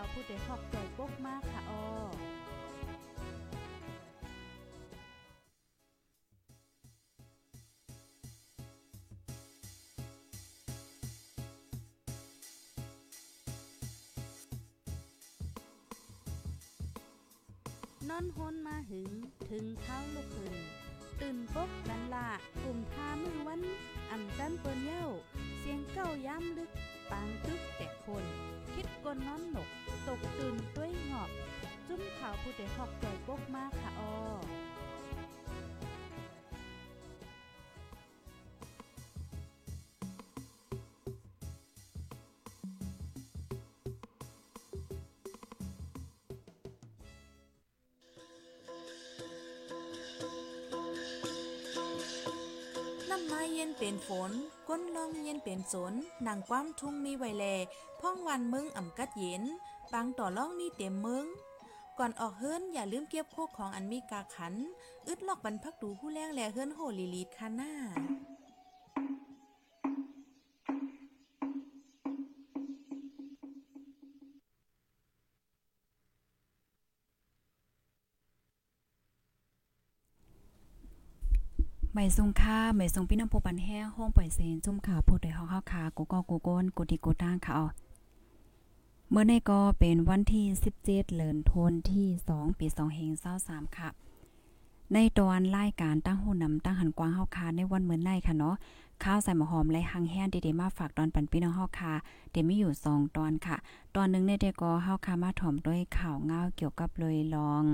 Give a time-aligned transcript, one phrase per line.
[0.00, 1.96] าวผู้ใดฮอกใจปกมากค่ะออ
[18.08, 19.10] นอนฮนมาหึง
[19.50, 20.56] ถึงเท้าลูกหึง
[21.20, 22.28] ตื่นปกกันละ
[22.62, 23.60] กลุ่มทามือวัน
[24.10, 25.06] อ่ำจันเปิ้นเย้า
[25.58, 26.70] เสียงเก้าย้ำลึก
[27.10, 28.24] ปางตึกแต่คน
[28.74, 29.68] คิดกนนอนหนก
[30.06, 31.30] ตกตื่นด้วยหงอบ
[31.86, 34.10] จุ้มขาวผู้ใดหอกใจปกมากค่ะออ
[53.10, 54.30] น้ำมาเย็นเป็นฝน
[54.68, 55.94] ก้นลองเย็นเป็นสน
[56.26, 57.44] นางความทุ่งมีไวแล
[58.00, 59.42] พ่องวันมึงอ่ำกัดเย็น
[59.92, 61.26] บางต่อล่องมีเต็มมึง
[61.98, 64.54] ก่อนออกเฮิรนอย่าลืมเก็บโคกของอันมีกาขัน
[65.06, 67.72] อึดลอกบรรพักดูผู้แรงแลเฮิรนโหลีลีดคาหน้า
[81.94, 87.66] ไม่ทรงค่าไม่ทรงพี่น้ำผู้ปันแห้งห้องปล่อยเซนจุ่มข่าวผู้ใดห้องข้าวขากูก็กูก้นกูดีกูตั้งค่ะเอา
[89.12, 93.88] เมื่อในก็เป็นวันที่ 17 เดือนธันวาคมที่ 2 ปี2 0 2 3ค่ะ
[94.94, 98.56] ในตอนรายการตั้งหูนำตั้งหันกว้างเฮาคาในวันมื้อในค่ะเนาะ
[99.04, 101.92] ข้าวใส่หมอหอมและหังแห้งดีๆมาฝากตอนปันพี่น้องเฮาคา
[102.30, 103.56] เดี๋ยวมีอยู่2ตอนค่ะ
[103.96, 107.64] ตอนหนึงในเดก็เฮาคามาถ่อมด้วยข่าวเงาเกี่ยวกับเลยลอง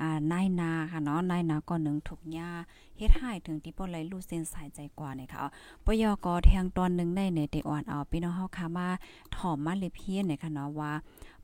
[0.00, 2.50] อ่านายนาค่ะเนาะนายนาก่อนหนึงถูกหญ้า
[2.96, 5.44] เฮ็ดให้ถึงที่บ่ไหลรู้เส้นสายใจกว่าเนี่ยค่ะ
[5.84, 8.88] ปยกอแทงตอนหนึงในในเดอ่อนเอาพี่น้องเฮาคามา
[9.36, 10.92] ถ่อมมาเลยเพียนเนี่ยค่ะเนาะว่า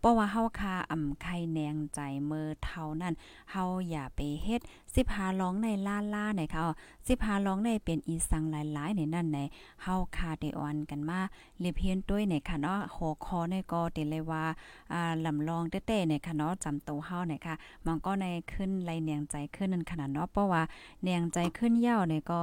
[0.01, 3.15] เพราะว่าเฮาคาอ่ำไข่แนงใจเมื่อเท่านั้น
[3.53, 4.61] เฮาอย่าไปเฮ็ด
[4.95, 6.63] สิพาร้องในล่าล่าๆเนี่ยค่ะ
[7.07, 9.39] สิพาร้องในเป็นอีสังหลายๆในนั่นใน
[9.83, 11.21] เฮาคาเดออนกันมา
[11.61, 14.45] เลเพียนด้วยเนี่ยค่ะเนาะหัวคอในก็เตเลยว่า
[14.93, 17.55] อ่าลำลองเต้ๆเนี่ยค่ะเนาะจำโตวเฮาเนี่ยค่ะ
[17.87, 20.63] มันก็ในขึ้นไหลแนงใจขึ้นนั่นขนาดเนาะเพราะว่า
[21.05, 22.41] แนงใจขึ้นยาวเนี่ยก็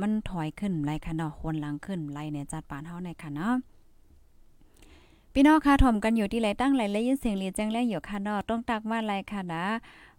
[0.00, 3.54] มันถอยขึ้นไหลค่ะเนาะคนหลังขึ้นไหลเนี่ยจัดปานเฮาเนี่ยค่ะเนาะ
[5.40, 9.64] พี่น้องค่ะถ่อมกันอยู่ที่ไหลตั้งไหลและยินเสียงเรียแจ้งแรงอยู่ค่ะนาะต้องตักมาไหลค่ะนะ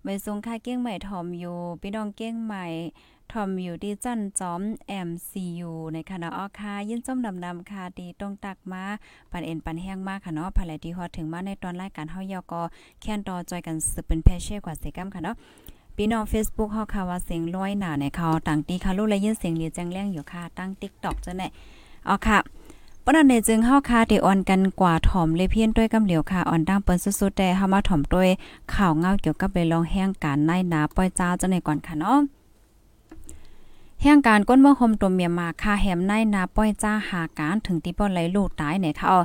[0.03, 2.65] ไม่ทรงค่าเก้งใหม่ถ่อมอยู่ พี่น้องเก้งใหม่
[3.31, 4.61] ถ่อมอยู่ที่จันจอม
[5.07, 8.83] MCU ในคณะอ้อค่ะยินส้มนำนำค่ะดีต้องตักมา
[9.31, 12.61] ปันเอ็นปันแห้งมากค่ะเนาะภายไหลที่ฮอดถึงมาในตอนรายการเฮายอก็
[13.01, 15.35] แค่นต่อจอยกันสืบเป็นแพชเช่กว่าเสกัมค่ะเนาะ
[15.95, 21.47] พี่น้อง Facebook เฮาค่ะว่าเสียงร้อยหนาในเขาต่างตีค่ะรู้และยินเสียงเรียแจ้งแรงอยู่ค่ะตั้ง TikTok จังได๋
[22.07, 22.39] อ๋อค่ะ
[23.05, 28.29] ปนันเนจึงเฮาคาเดออนกันกว่าถ่อมเลยเพี้ยนด้วยกำเหลียวค่ะออนดังเปิ้นสุดๆแต่เฮามาถ่อมด้วย
[28.73, 32.19] ข่าวเงาเกี่ยวกับเลยลองแห้งการนายนาป้อยจ้าจังได๋ก่อนค่ะเนาะ
[34.01, 39.23] แห่งการก้นเมืองคมตัวเมียมาค่าแหมในนาป้อยจ้าหาการถึงที่ป้อนไหลลูกตายเนี่ยค่ะอาอ่า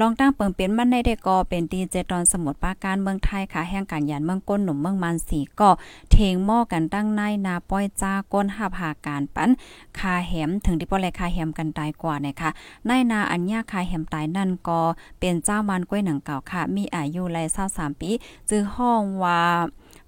[0.00, 5.70] ลองตั้งเปิงเปลี่ยนมันในได้ก็เป็นดีเจตอนสมุทรปราการเมืองไทยค่ะแห่งการยานเมืองก้นหนุ่มเมืองมันสีก็
[6.10, 9.50] เทงหม้อกันตั้งในนาป้อยจ้าก้นหับหาการปัน
[9.98, 12.50] คาแหมถึงที่ป้อนไหลคาแหมกันตายกว่าเนี่ยค่ะ
[12.88, 14.80] นายนาอัญญาคาแหมตายนั่นก็
[15.20, 18.10] เป็นเจ้ามันกล้วยหนังเก่าค่ะ มีอายุไล่23ปี
[18.50, 19.40] จื้อห้องว่า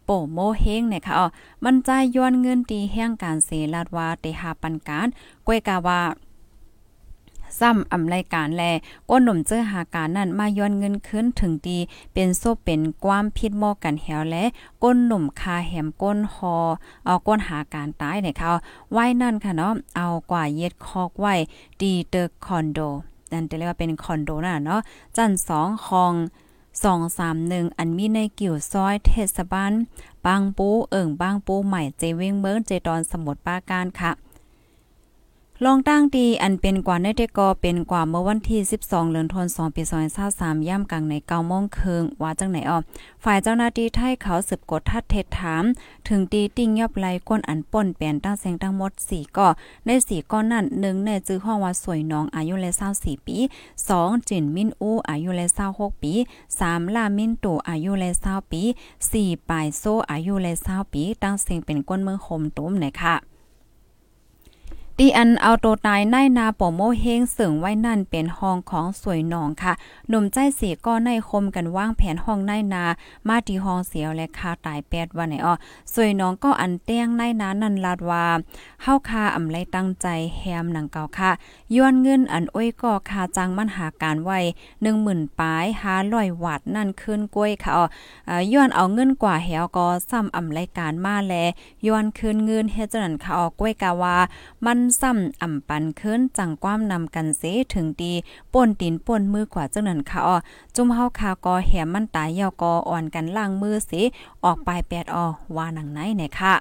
[0.04, 1.26] โปโมเฮงเนี่ยค่ะอ๋อ
[1.64, 5.06] มันจ่ายย้อนเงินตีแห่งการเสลาดว่าเตหาปันการ
[5.46, 6.00] กล้วยกาว่า
[7.60, 8.62] ซ้ำอำรายการแล
[9.10, 11.78] ก้นหนุ่มเจอหาการนั้นมาย้อนเงินคืนถึงดี
[12.14, 14.44] เป็นโซเป็นความผิดหมอกันแหวและ
[14.82, 16.56] ก้นหนุ่มคาแหมก้นฮอ
[17.06, 18.50] เอาก้นหาการตายเนี่ยค่ะ
[18.92, 21.34] ไว้นั่นค่ะเนาะเอากว่าเย็ดคอกไว้
[21.80, 22.78] ดีเตอร์คอนโด
[23.32, 24.80] นั่นจะเรียกว่าเป็นคอนโดน่ะเนาะ
[25.16, 26.14] จันสองคอง
[26.84, 29.72] สองสามหนึ่งอันมีในกิ่วซอยเทศบาล
[30.26, 34.10] บางปูเอิ่งบางปูใหม่เจเวงเมืองเจดอนสมุทรปราการค่ะ
[35.64, 39.82] ลองตั้งดีอันเป็นกว่าในเดกอเป็นกว่าเมื่อวันที่ 12เดือนธันวาคมปี
[40.26, 42.78] 2023ย่ำกลางใน9โมงครึ่งว่าจังไหนออ
[43.24, 45.64] ฝ่ายเจ้าหน้าที่ไทยเขาสืบกดทัดเท็จถาม
[46.08, 49.48] ถึงตีติ้งยับไหลก้นอันป่นเปลี่ยนตั้งแสงทั้งหมด 4ก่อ
[49.86, 53.36] ใน4ก้อนนั้นหนึ่งในจื้อห้องว่าสวยน้องอายุเลย24ปี
[53.82, 56.12] 2 จินมินอูอายุเลย26ปี
[56.54, 58.62] 3 ลามินตู่อายุเลย20ปี
[59.06, 63.16] 4ปายโซอายุเลย20ปี ตั้งเสียงเป็นก้นเมืองโฮมตุ้มนะคะ
[65.00, 69.72] ตีอันเอาโตตายในนาปอโมเฮงเสริงไว้นั่นเป็นห้องของสวยหนองค่ะ
[70.08, 72.84] หนุ่มใจสีก็ในคมกันว่างแผนห้องในนา
[73.28, 75.54] มาที่ห้องเสียวและคาตายแปดวันไหนอ้อ
[75.94, 78.26] สวยน้องก็อันเตี้ยงในนานันลาดว่า
[78.82, 80.06] เฮาคาอำไรตั้งใจ
[80.38, 81.30] แฮมหนังเก่าค่ะ
[81.76, 84.38] ย้อนเงินอันอ้อยก็คาจังมันหาการไว้
[84.88, 87.86] 10,000ปลายหาลอยวัดนั่นขึ้นกล้วยค่ะอ๋อ
[88.52, 91.34] ย้อนเอาเงินกว่าแหวก็ซ้ำอำไรการมาแล
[91.86, 94.16] ย้อนคืนเงินเฮ็ดจังนั้นค่ะอ๋อกล้วยกาว่า
[94.66, 97.42] มันซ้ำอ่ำปันขึ้นจังความนำกันเส
[97.74, 98.12] ถึงดี
[98.52, 100.36] ป่นตีนป่นมือกว่าจังนั้นค่ะอ๋อ
[100.74, 103.90] จุ่มเฮาคากอแหมมันตายยาวกออ่อนกันล่างมือเส
[104.44, 105.26] ออกปลายแปดออ
[105.56, 106.54] ว่าหนังไหนเนี่ยค่ะ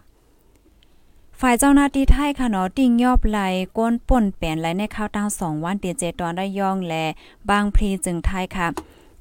[1.40, 3.40] ฝ่ายเจ้าหน้าที่ไทยค่ะเนาะติ่งยอบไหล
[3.78, 6.94] ก้นป่นแปนไหลในข้าวตั้งวันเตียเจตอนได้ย่องแล
[7.50, 8.68] บางพรีจึงไทยค่ะ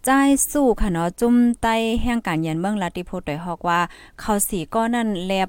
[0.04, 0.10] ใจ
[0.50, 1.66] สู้ค่ะเนาะจุ่มไต
[2.02, 3.80] แห่งการยันเมืองลาติโพดอยฮอกว่า
[4.20, 5.48] เขาสีก้อนนั่นแลบ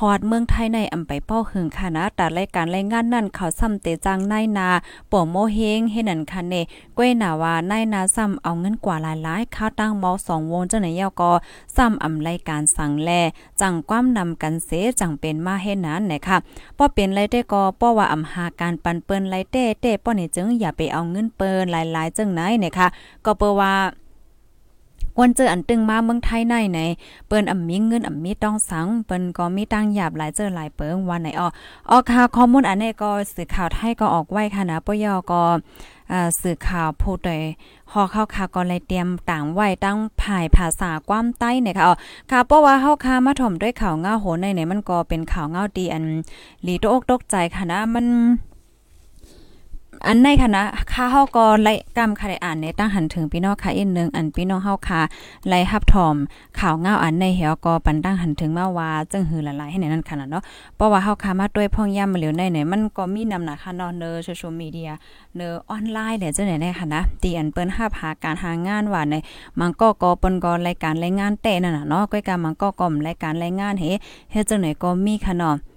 [0.00, 4.68] ฮอดเมืองไทยในอำไปเป้าหึงค่ะนะแต่รายการรายงานนั่นเขาซ้ำเตจังนายนา
[5.10, 6.54] ป่โมเฮงเฮนันค่ะเน
[6.96, 11.32] ก้วยหนาว่านายนาซ้ำเอาเงินกว่าหลายๆข้าวตั้งเมา2วงจังไหนยาวก็
[11.76, 13.10] ซ้ำอำรายการสั่งแล
[13.60, 14.70] จังความนำกันเส
[15.00, 16.36] จังเป็นมาเฮ็ดนั้นนะคะ
[16.78, 22.86] ป้อเป็นไรได้ก็ป้อว่าอำหาการปันเปิ้นไรเต้เต้ป้อนี่จึงอย่าไปเอาเงินเปิ้นหลายๆจังไหนนะคะ
[23.24, 23.74] ก็เปว่า
[25.20, 26.80] วันเจออันตึงมาเมืองไทยในไหน
[27.26, 31.48] เปิ้นอ่ำมีเงินอ่ำมีต้องสังเปิ้นก็มีตังหยาบหลายเจอหลายเปิงวันไหนอ้อ
[31.90, 35.42] ออค่ะข้อมูลอันนี้ก็สื่อข่าวไทยก็ออกไว้ค่ะนะปยอก็
[36.12, 37.40] อ่าสื่อข่าวพูดโดย
[37.92, 41.84] ฮอเข้าค่ะก็เลยเตรียมต่างไว้ตั้งภายภาษาความใต้เนี่ยค่ะ
[42.30, 46.04] ค่ะเพราะว่าเฮาค่ะมาถมด้วยข่าวเงาโหในเนี่ยมันก็เป็นข่าวเงาดีอัน
[46.66, 48.06] ลีโตอกตกใจค่ะนะมัน
[50.06, 50.62] อันในคณะ
[50.92, 55.00] ค่าเฮาก็ไล่กำค่ะได้อ่านในตั้งหันถึงพี่น้องค่ะอีกนึงอันพี่น้องเฮาค่ะ
[55.48, 56.16] ไล่ฮับถอม
[56.58, 60.42] ข่าวเงาอันในเหี่ยวก็ปันตั้งหันถึงมาว่าจึงหือหลายให้ในนั้นขนาดเนาะ
[60.76, 64.90] เพราะว่าเฮาค่ะมาด้วยพ่องย่ำมาเหลียวในเนี่ยมันก็มีนำหนักค่ะเนาะเนอโซเชียลมีเดีย
[65.36, 69.14] เนอออนไลน์เนี่ยจังไหนได้ค่ะนะตีอันเปิ้นหาหาการหางานว่าใน
[69.60, 73.84] มันก็ก็เปิ้นก็รายการรายงานแต่นั่นน่ะเนาะก้อยกามันก็ก็รายการรายงานเฮ
[74.32, 75.73] เฮ็ดจังไหนก็มีค่ะเนาะอ่า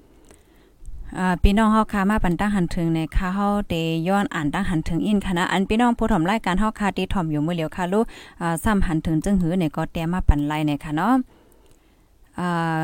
[1.43, 3.73] พี่น้องเฮาค่ะมาปันตั้งหันถึงในค่ะเฮาเต
[4.07, 8.05] ย้อนอ่านตั้งหันถึงอินคณะอันพี่น้องผู้ถมรายการเฮาค่ะที่ถ่อมอยู่มื้อเหลียวค่ะลูก
[8.41, 11.13] อ่าซ้ำหันถึงจึงหือเนี่ยก็แต้มาปันไลเนี่ยค่ะเนาะ
[12.39, 12.79] อ่า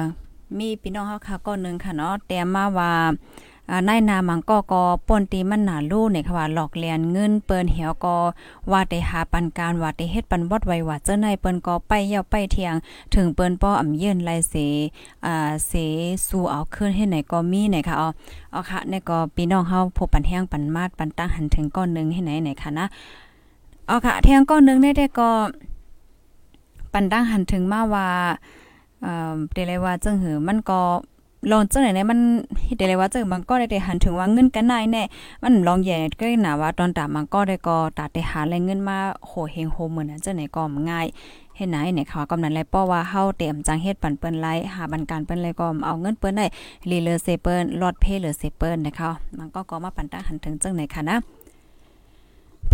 [0.58, 2.92] มีพี่น้องเฮาค่ะก็นึงค่ะเนาะแต้มาว่า
[3.88, 8.16] นายนามังก็ก็ป่นตีมันหนาลู่เนี่ยค่ะว่าหลอกเลียนเงินเปิ้นเหี่ยวก็
[8.72, 12.76] ว่าได้หาปันการว่าได้เฮ็ดปันวอดไว้ว่าเจ้าในเปิ้นก็ไปเย่าไปเที่ยง
[13.14, 14.56] ถึงเปิ้นป้ออำเยินไลเส
[15.26, 15.74] อ่าเส
[16.28, 18.10] สู่เอาคืนให้ไหนก็มีไหนค่ะอ๋อ
[18.52, 22.86] เอาค่ะนี่ก็พี่น้องเฮาพบปันแห้งปันมาดปันตั้งหันถึงก้อนนึงให้ไหนไหนค่ะนะ
[23.88, 25.30] เอาค่ะแทงก้อนนึงได้ก็
[26.94, 28.08] ปันตั้งหันถึงมาว่า
[29.04, 30.82] เอ่อเดเลยว่าจังหือมันก็
[31.52, 32.20] ลองจังไหนเนี่ยมัน
[32.76, 35.04] เดี๋ยวเลยว่าเจังบางก็ได้หันถึงว่าเงินกันนายแน่
[35.44, 38.98] มันลองแย่ก็หนาว่าตอนตามันก็ได้ก็ตัดได้หาแรงเงินมา
[39.28, 41.08] โหเฮงโฮเหมือนจังไหนก็ง่าย
[41.56, 46.46] เฮ็ดไหนเนี่ยค่ะกำนันไรป้อว่าเฮาเตรียมจังเฮ็ดปั่นเปิ้นไลหาบันการเปิ้นไลก็เอาเงินเปิ้นได้
[46.90, 51.18] รีเลอเซเปิ้นลอดเพเลอเซเปิ้นนะคะมันก็ก็มาปั่นตาหันถึงจังไหนค่ะนะ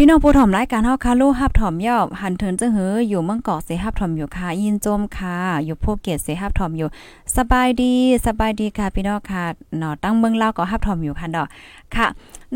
[0.02, 5.36] พี่น้องผู้ถ่อมรายการเฮาค่ะลูกฮับถ่อมย่อหันเทินจังหืออยู่เมืองเกาะเสฮับถ่อมอยู่ค่ะยินโจมค่ะ
[5.66, 6.90] อยู่ภูเก็ตเสฮับถ่อมอยู่
[7.36, 7.94] สบายดี
[8.26, 9.44] สบายดีค่ะพี่น้องค่ะ
[9.78, 11.48] เนาะตั้งเมืองลาวก็ฮับถ่อมอยู่ค่ะดอก
[11.96, 12.08] ค่ะ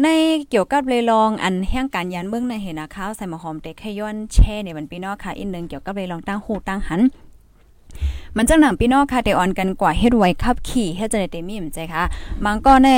[0.01, 0.07] ใน
[0.49, 7.01] เกี่ยวกับเลยลองอันแห่งการยันเมืองในเห็นนะคะใส่หมอหอมเต็กให้ย้อนแช่เนี่ยมันพี่น้องค่ะอีกนึงเกี่ยวกับเลยลองตั้งหูตั้งหัน
[8.37, 12.03] มันจังหนังพี่น้องค่ะเดออนกันกว่าเฮ็ดไว้ขับขี่เฮ็ดจะได้เตมีมใจค่ะ
[12.45, 12.89] มันก็ใน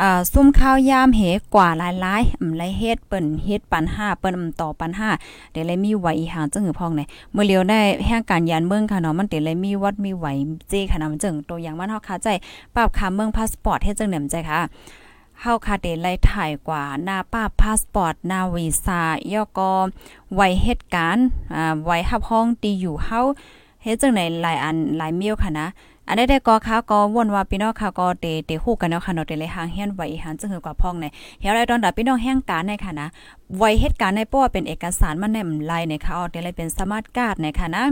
[0.00, 1.22] อ่าซุ่มข้าวยามเห
[1.54, 4.90] กว่าหลายๆอำไรเฮ็ดเปิ้นเฮ็ดปัน5เปิ้นต่อปัน
[5.22, 7.00] 5เดี๋ยวเลยมีไว้อีหางจังหือพองใน
[7.32, 10.26] เมื่อเลียวได้แห่งการยานเมืองค่ะเนาะมันเดี๋ยวเลยมีวัดมีไหว
[10.68, 12.28] เจค่ะนะมันจังตัวอย่างมันเฮาคาใจ
[12.74, 14.60] ปรับค่าเมืองพาสปอร์ตเฮ็ดจังหนมใจค่ะ
[15.40, 19.00] เฮาคาเดไล่ถ่ายกว่าหน้าป้าพาสปอร์ตหน้าวีซ่า
[19.32, 19.72] ย่อก็
[20.34, 23.20] ไว้เหตุการณ์อ่าไว้รับห้องตีอยู่เฮา
[23.84, 25.66] เฮ็ดจังไหนหลายอันหลายเมียวค่ะนะ
[26.08, 31.04] อันได้ได้ก็ค่ะก็วนว่าพี่น้องค่ะก็เตเตฮู้กันเนาะค่ะเนาะเตเลยหางเฮียนไว้หันจังหือกว่าพ่องใน
[31.40, 33.06] เฮียไรตอนดาพี่น้องแห่งการในค่ะนะ
[33.58, 37.84] ไว้เหตุการณ์ในป้อเป็นเอกสารมันแนมลายในค่ะเอาเตเลยเป็นสมาร์ทการ์ดในค่ะนะ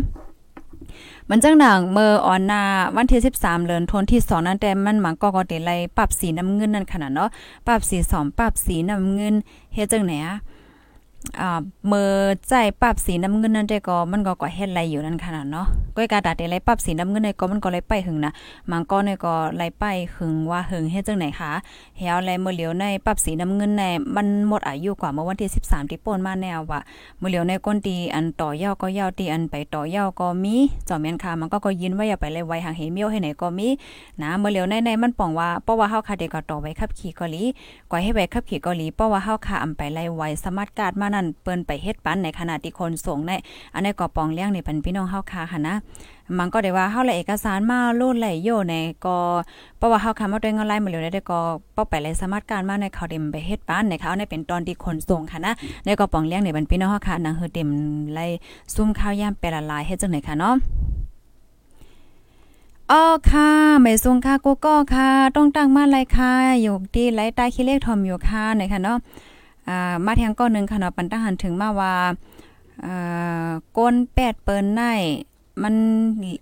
[1.30, 2.62] มันจังหนังเมื่อออนนา
[2.96, 7.28] วันที่13เดือนธันวาคมนั้นแต่มันหมันก็ก็เตไลปรับสีน้ำเงินนั่นขนาดเนาะ
[7.66, 9.34] ปรับสี2ปรับสีน้ำเงิน
[9.74, 10.36] เฮ็ดจังไหนอะ
[11.40, 11.50] อ่า
[11.88, 12.10] เมื่อ
[12.48, 18.32] ใจปรับสีน้ำเงินนั่นได้ก็มันก็ก็เฮ็ดไรอยู่นั่นขนาดเนาะก้อยกาดาเดไรปรับสีน้ำเงินในก็มันก็เลยไปหึงนะ
[18.70, 19.84] มังก็ในก็ไลไป
[20.16, 21.52] หึงว่าหึงเฮ็ดจังไหนคะ
[21.98, 23.84] เฮาแลเมื่อเหลียวในปรับสีน้ำเงินใน
[24.16, 26.80] มันหมดอายุกว่าเมื่อวันที่ 13 ที่ป่นมาแนวว่า
[27.18, 30.56] เมื่อเหลียวในก้นตีอันต่อยาวก็ยาวตีอันไปต่อยาวก็มี
[30.88, 33.68] จอมแม่นค่ะมันก็ก็ยินว่าอย่าไปเลยไว้ห่างเห็นเมียวให้ไหนก็มี
[34.22, 37.42] นะเมื่อเหลียวในในมันป้องว่าเพราะว่าเฮาค่ะเด็กก็ต่อไว้ขับขี่เกาหลี
[37.90, 43.32] ก่อยให้ไว้ขับขี่เกาหลีเพราะว่าเฮาค่ะอำไปไล่ไว้สมาร์ทการ์ดมานั่นเปิ้นไปเฮ็ดปันในขณะที่คนส่งใน
[43.74, 45.76] อันนี้ก็ปองเลี้ยงในี่เป็นพี่น้องเฮาค่ะค่ะนะ
[46.38, 49.16] มันก็ได้ว่าเฮาลยเอกสารมาโลดไหลโยในก็
[49.76, 51.40] เพราะว่าเฮาค่ะมาด้วยเงินไล่มาเลยได้ก็
[51.74, 55.52] เป้าไปเลยสามารถการมาในเขาเต็มไปเฮ็ดปันในเขาในเป็นตอนที่คนส่งค่ะนะ
[55.84, 57.68] ในก็ปองเลี้ยงในี่เป็นพี่น้องเฮาค่ะนางเฮือเต็ม
[58.14, 58.26] ไล่
[58.74, 60.56] ซุ่มข้าวยามไปละลายเฮ็ดจังไหนค่ะเนาะ
[62.90, 63.48] อ๋อค่ะ
[63.80, 68.98] ไม่ทรงค่ะกูก็ค่ะ ต้องตั้งมาไรค่ะอยู่ที่ไรใต้ขี้เลขทอมอยู่ค่ะในค่ะเนาะ
[69.72, 71.94] อ่ามาแทงก้อนนึงค่ะเนาะปันตหันถึงมาว่า
[72.84, 74.82] อ่าก้นแปดเปิ้นใน
[75.62, 75.74] มัน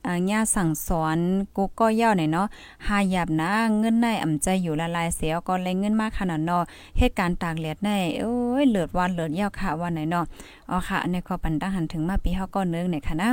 [0.07, 1.19] อ่าย่สั่งสอน
[1.57, 2.47] กูก็ย่าเนี่ยเนาะ
[2.87, 6.63] หาหยับนะเงินในอ่ำใจอยู่ละลายเสียก็เลยเงินมากขนาดเนาะ
[6.99, 10.25] เหตุการณ์ตากแดดในโอ้ยเลือดวันเลือดยาวค่ะวันไหนเนาะ
[10.71, 13.31] อ๋อค่ะอันนี้ก็ปันตหันถึงมาปีเฮาก้อนนึงเนี่ยค่ะนะ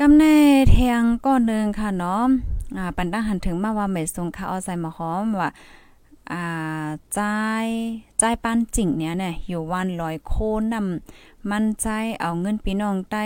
[0.00, 0.36] กำแน่
[0.70, 2.24] แทงก้อนนึงค่ะเนาะ
[2.76, 5.50] อ่าปันตหันถึงมาว่าเมสงค่ะเอาใส่มาหอมว่า
[6.32, 6.86] อ่า
[7.18, 7.66] จ่าย
[8.20, 11.86] จ่ายปานจิ่งเนี่ยเนี่ยอยู่วันลอยโคนนำมันใจ
[12.20, 13.24] เอาเงินพี่น้องใต้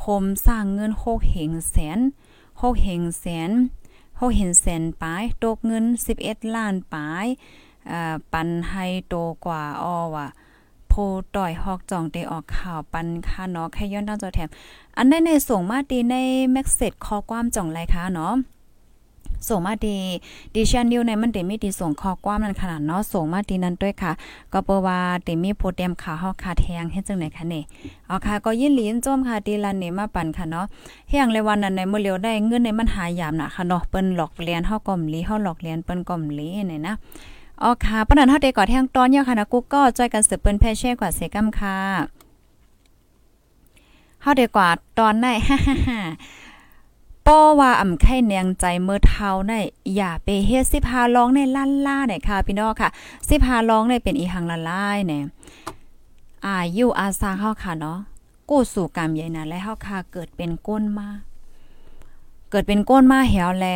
[0.00, 1.98] โฮมสร้างเงินโคกเหงแสน
[2.56, 3.50] โคกเหงแสน
[4.16, 5.84] โคกเห็นแสนปลายตกเงิน
[6.18, 7.26] 11 ล้านปลาย
[7.90, 10.26] อ่าปันให้โตกว่าอ้อว่า
[10.88, 10.92] โพ
[11.34, 14.48] ต่อยฮอกจองเตออกข่าวปันค่ะเนาะแค่ย้อนด้านจอแถม
[14.96, 16.14] อันได้ในส่งมาตีใน
[16.52, 18.34] แม็กเซจข้อความจ่องไรคะเนาะ
[19.48, 19.96] ส่งมาดี
[20.54, 24.12] ดิชันนิวในมันเตมีดีส่งข้อความนั้นขนาดเนาะส่งมาดีนั้นด้วยค่ะ
[24.52, 27.62] ก็เปว่าเตมีโปรแกรมขาเฮาขาแทงเฮ็ดจังไหนคะเนี่
[28.06, 30.66] เอาค่ะก็ยินหลีนโจมค่ะดีลันนี่มาปั่นค่ะเนาะ
[31.08, 36.94] เฮียงเลยวันนั้นในมื้อเลียวได้เงินในมันหายามน่ะค่ะเนาะเปิ้นหลอกเรียนเฮาก่อมลีเฮาหลอกเรียนเปิ้นก่อมลีนี่นะ
[37.62, 41.76] อ๋อค่ะปนันเฮาได้ก่อแทงตอนเนี่ยค่ะนะกูก็จอยกันสืบเปิ้นแพ่แช่กว่าเสกำค่ะ
[44.22, 44.68] เฮาได้กว่า
[44.98, 45.32] ตอนได้
[47.28, 49.52] ป้อว่าอ่ำไข่เนียงใจเมื่อเท้าใน
[49.96, 52.90] อย่าไปเฮ็ดสิพาร้องในลั่นล่าเนี่ยค่ะพี่น้องค่ะ
[53.28, 55.24] สิพาร้องในเป็นอีหังละลายเนี่ย
[56.46, 57.98] อายุอาซาเฮาค่ะเนาะ
[58.48, 61.08] กู้สู่กรรมใหญ่นะและเฮาค่ะเกิดเป็นก้นมา
[62.50, 63.66] เกิดเป็นก้นมาแหวแล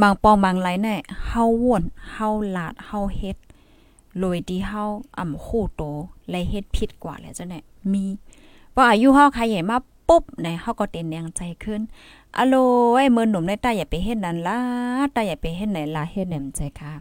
[0.00, 3.36] บางปองบางไหลเนี่ยเฮาว่นเฮาลาดเฮาเฮ็ด
[4.18, 4.84] โดยที่เฮา
[5.18, 5.82] อ่ำคู่โต
[6.30, 8.04] และเฮ็ดผิดกว่าแล้วจ้ะเนี่ยมี
[8.74, 9.78] ว่าอายุเฮาค่ะใหญ่มา
[10.08, 11.80] ปุ๊บในเฮาก็เต้นแรงใจขึ้น
[12.38, 12.54] อะโล
[12.96, 14.58] ไอ้เมือหนุ่มในตาอย่าไปเฮ็ดนั้นล่ะ
[15.14, 16.92] ตาอย่าไปเฮ็ดไหนล่ะเฮ็ดแหนมใจค่ะ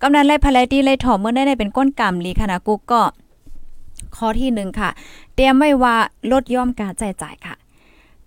[0.00, 3.02] กำนันไล่ภรดีไล่ถอมเมื่อได้ได้เป็นก้นกรรมลีค่ะนะกูก็
[4.16, 4.90] ข้อที่หนึ่งค่ะ
[5.34, 5.94] เตรียมไว้ว่า
[6.32, 7.54] ลดย่อมการจ่ายจ่ายค่ะ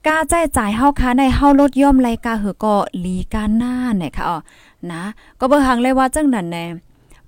[0.08, 4.38] การจ่ายจ่ายเฮาค่ะในเฮาลดย่อมรายการหือก็ลีการหน้าเนี่ยค่ะอ๋อ
[4.92, 5.04] นะ
[5.40, 6.66] ก็เบิ่งหังเลยว่าจังนั้นแน่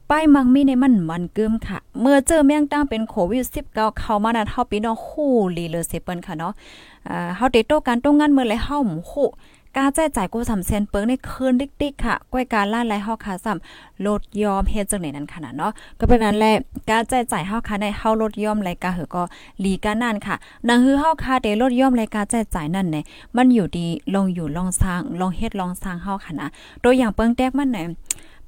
[0.10, 6.54] ป้ายมังมีในมันมันเกิมค่ะ เมื่อเจอแมงตั้งเป็นโควิด19เข้ามานั้นเฮาพี่น้องคู่ลีเลเสเปิ้นค่ะเนาะ
[7.10, 9.30] อ่าเฮาติโตกันตรงงานเมื่อไรเฮาหมู่คู่
[9.78, 16.52] การแจ้จ่ายกูสำเซนเปิงในคืนดิกๆค่ะก้อยการล่าไรเฮาค่ะซ้ำลดยอมเฮ็ดจังไหนนั้นขนาดเนาะก็เป็นนั้นแหละ
[16.90, 19.24] การแจ้จ่ายเฮาค่ะในเฮาลดยอมรายการเหอก็
[19.64, 20.36] ลีกันนั่นค่ะ
[20.68, 23.04] นังฮือเฮาค่ะได้ลดยอมรายการแจ้จ่ายนั่นเนี่ย
[23.38, 23.86] มันอยู่ดี
[24.16, 26.48] ลงอยู่ลองสร้างลองเฮ็ดลองสร้างเฮาค่ะนะ
[26.84, 27.80] ตัวอย่างเปิงแตกมันไหน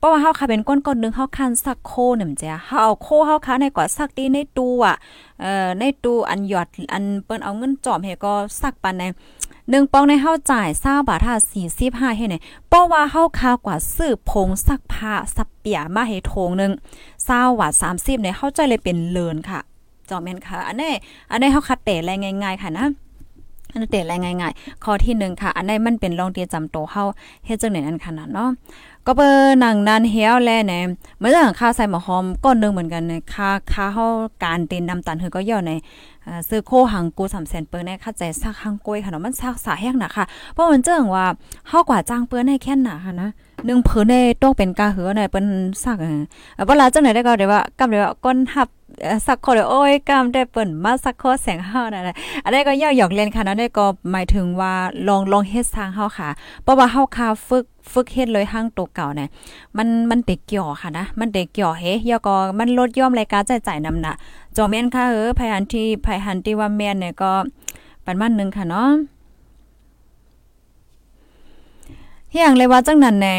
[0.01, 4.95] เพราะว่าเฮาค่ะเป็นก้นก้นนึงเฮาคันสักโคนี่มจ้ะเฮาเอาโคเฮาค่ะในกว่าสักตีในตูอะ
[5.41, 9.03] เอ่อในตูอันหยอดอันเปิ้นเอาเงินจอมให้ก็สักปันใน
[9.69, 11.35] หนึ่งปองในเฮาจ่าย20บาทถ้า
[12.17, 16.71] ให้เนี่ยเพราะว่าเฮาคากว่าซื้อผงซักผ้าสับเปียมาให้โถงนึง
[17.15, 19.59] 20บาท30เนี่ยเฮาใจเลยเป็นเลินค่ะ
[20.09, 20.91] จอมแม่นค่ะ อันนี้
[21.31, 22.87] อันนี้เฮาคัดแต่แรงง่ายๆค่ะนะ
[23.71, 27.03] อันนี้เตะแรงง่ายๆข้อที่1ค่ะ อันนี้มันเป็นรองเตียจำโตเฮา
[27.45, 28.49] เฮ็ดจังไหนนั่นขนาดเนาะ
[29.07, 29.31] ก็เปิ้
[29.63, 30.83] นางนั้นเฮียวแลเนี่ย
[31.19, 34.07] เมื่อค่าใส่หมอหอมก้อนนึงเหมือนกันเนี่ยค่าค่าเฮา
[34.43, 35.71] การเต้นนำตันเฮอก็ย่อใน
[36.49, 41.25] ซื้อโคหังกู3แสนเปิ้นในค่าใจซักหังกล้วยค่ะเนาะมันซักสาแห้งหนักค่ะ เพราะมันเจิงว่า
[41.67, 43.29] เฮากว่าจ้างเปิ้นให้แค่หนาค่ะนะ
[43.67, 45.45] นึงเพิ่นได้ต้องเป็นกาเหือในเปิ้น
[45.83, 46.07] ซักเอ
[46.61, 48.67] อบ่ล่ะจังไหนได้ก็ได้ว่ากำได้ว่าก้นหับ
[49.27, 54.73] สักคนโอ้ยกามได้เปิ่นมาสักข้อแสงเฮานั่นแหละอันนี้ก็ย่อหยอกเล่นค่ะนั่นก็หมายถึงว่า
[55.07, 56.29] ลองลองเฮ็ดทางเฮาค่ะ
[56.63, 59.29] เพราะว่าเฮาคาฝึกฝึกเฮ็ดเลยห้างตัวเก่าเนี่ย
[59.77, 64.15] มันมันเด็กเกี่ยวค่ะนะมันเด็กเกี่ยวเฮยอก็มันลดย่อมรายการจ่ายจ่ายนำน่ะ
[64.55, 67.31] จอแม่นค่ะเออภัยหันที่ภัยหันที่ว่าแม่นเนี่ยก็
[68.05, 68.89] ปันมันนึงค่ะเนาะ
[72.31, 73.35] เฮียงเลยว่าจังนั้นแน่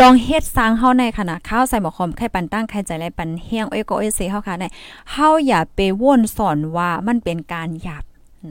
[0.00, 4.64] ลองเฮ็ดสร้างเฮาในขณะข้าวใส่หมอคอมไข่ปันตั้งไข่ใจไรปันเฮียงเอ้ยก็เอ้ยเสเฮาค่ะใน
[5.12, 8.04] เฮาอย่าไปว่นสอนว่ามันเป็นการหยาบ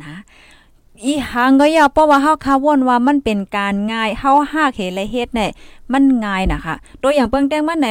[0.06, 0.16] นะ
[1.02, 5.50] อีหังก็ย่าเพราะว่าเฮาคาว่นว่ามันเป็นการง่ายเฮาหากเห็นและเฮ็ดเนี่ย
[5.94, 7.88] มันง่ายนะคะตัวอย่างเปิ้งแต้งมันไหน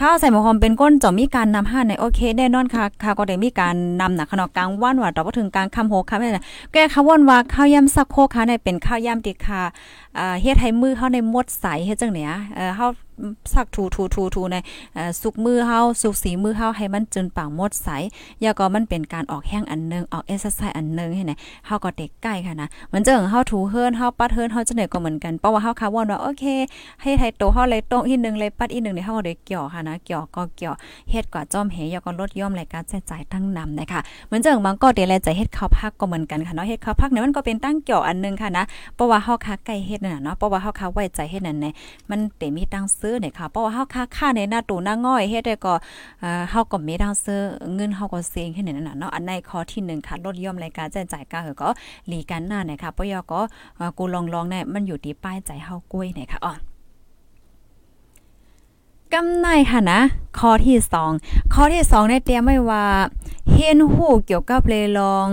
[0.00, 9.62] ข้าวใส่หมอหอมเป็นก้นจะมีการนำห้าในโอเคแน่นอนค่ะค่ะก็ได้มีการนำนะขนมกลางว่านว่าต่อบ่ถึงกลางคำโหค่ะแม่น่ะแก้คำว่นว่าข้าวยำสักโคค่ะในเป็นข้าวยำติค่ะ
[10.18, 12.86] อ่าเฮ็ดให้มือเฮาในมดใสเฮ็ดจังเนี่ยเอ่อเฮา
[13.52, 14.56] สักถูถูถูถูใน
[15.20, 17.88] สุกมือเฮาสุกสีมือเฮาให้มันจนปากมดใส
[18.44, 21.32] ยาก็มันเป็นการออกแห้งอันนึงออกเอ็กซ์ไซอันนึงให้ไหน
[21.66, 26.44] เฮาก็เด็กใกล้ค่ะนะมันจะเฮาถูเฮิรนเฮาปัดเฮิรนเฮาจะไหนื่อยก็เหมือนกันเพราะว่าเฮาคาว่นว่าโอเค
[27.02, 30.74] ให้ไทยโตเฮาเลยโตอีนึงเลยปัดอีนึงนี่เฮาได้เกี่ยวค่ะนะเกี่ยวก็เกี่ยว
[31.10, 41.72] เฮ็ดกว่าจ้อมเหยก็ลดย่อมรายการใช้จ่ายทั้งนำนะคะเหมือนจังบางก็เดแลใจเฮ็ดข้าวพักก็เหมือนกันค่ะเนาะเฮ็ดข้าวพักเนี่ยมันก็เป็นตั้งเกี่ยวอันนึงค่ะนะเพราะว่าเฮาค้าไก่เฮ็ดน่ะเนาะเพราะว่าเฮาคาไว้ใจเฮ็ดนั่นเนี่ย
[42.10, 45.74] มันเตมีตั้งซือเนี่ยค่ะเพราะว่าเฮาค้าค่าในหน้าตูหน้าง่อยเฮ็ดได้ก็
[46.50, 47.40] เฮาก็มีตั้งซื้อ
[47.74, 51.68] เงินเฮาก็เซงแค่นั้นน่ะเนาะอันในข้อที่ 1 ค่ะลดย่อมรายการใช้จ่ายก็ก็
[52.08, 53.40] หลีกันหน้าเนี่ยค่ะปยก็
[53.98, 56.54] กูลองๆเนี่ยมันอยู่ที่ป้ายใจเฮากล้วยเนี่ยค่ะอ๋อ
[59.14, 60.00] กำไนค่ะนะ
[60.38, 61.10] ข้อที่สอง
[61.54, 62.84] ข้อที่สองได้เตรียมไว้ว่า
[63.50, 65.28] เฮียนหู้เกี่ยวกับเลยลอง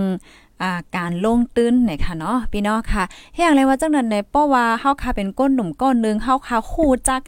[0.63, 3.03] อาการลงตื้นเนี่ยค่ะเนาะพี่น้องค่ะ
[3.35, 7.21] เฮียงเลยว่าจังนั้นในเพราะว่าเฮาค่ะเป็นก้นหนุ่มก้อนนึงเฮาค่ะคู่จัก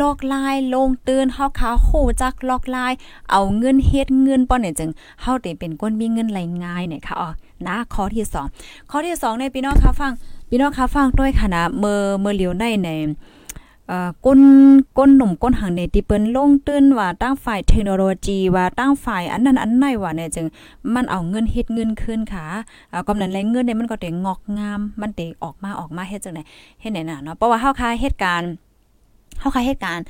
[0.00, 2.92] ลอกลายลงตื้นเฮาค่ะคู่จักลอกลาย
[3.30, 4.90] เอาเงินเฮ็ดเงินป้อนเนี่ยจึง
[5.22, 7.30] เฮาได้เป็นก้นมีเงินไหลง่ายเนี่ยค่ะอ๋อ
[7.66, 8.24] นะข้อที่
[8.56, 10.12] 2ข้อที่2ในพี่น้องค่ะฟัง
[10.48, 13.41] พี่น้องค่ะฟังด้วยค่ะนะเมื่อเมื่อเลียวในในอ่อ
[14.26, 14.40] ก้น
[14.98, 20.46] ก้นหนุ่มก้นหังในที่เปิ้นลงตื้นว่าตั้งฝ่ายเทคโนโลยีว่าตั้งฝ่ายอันนั้นอันไหนว่าเนี่ยจึง
[20.94, 22.46] มันเอาเงินเฮ็ดเงินขึ้นค่ะ
[22.92, 26.42] อ่ากำนั้นแลเงินเนี่ยมันก็ได้งอกงาม มันได้ออกมาออกมาเฮ็ดจังได๋
[26.80, 28.52] เฮ็ดไหนน่ะเนาะเพราะว่าเฮาค่ะเหตุการณ์
[29.42, 30.04] เฮาค่ะเหตุการณ์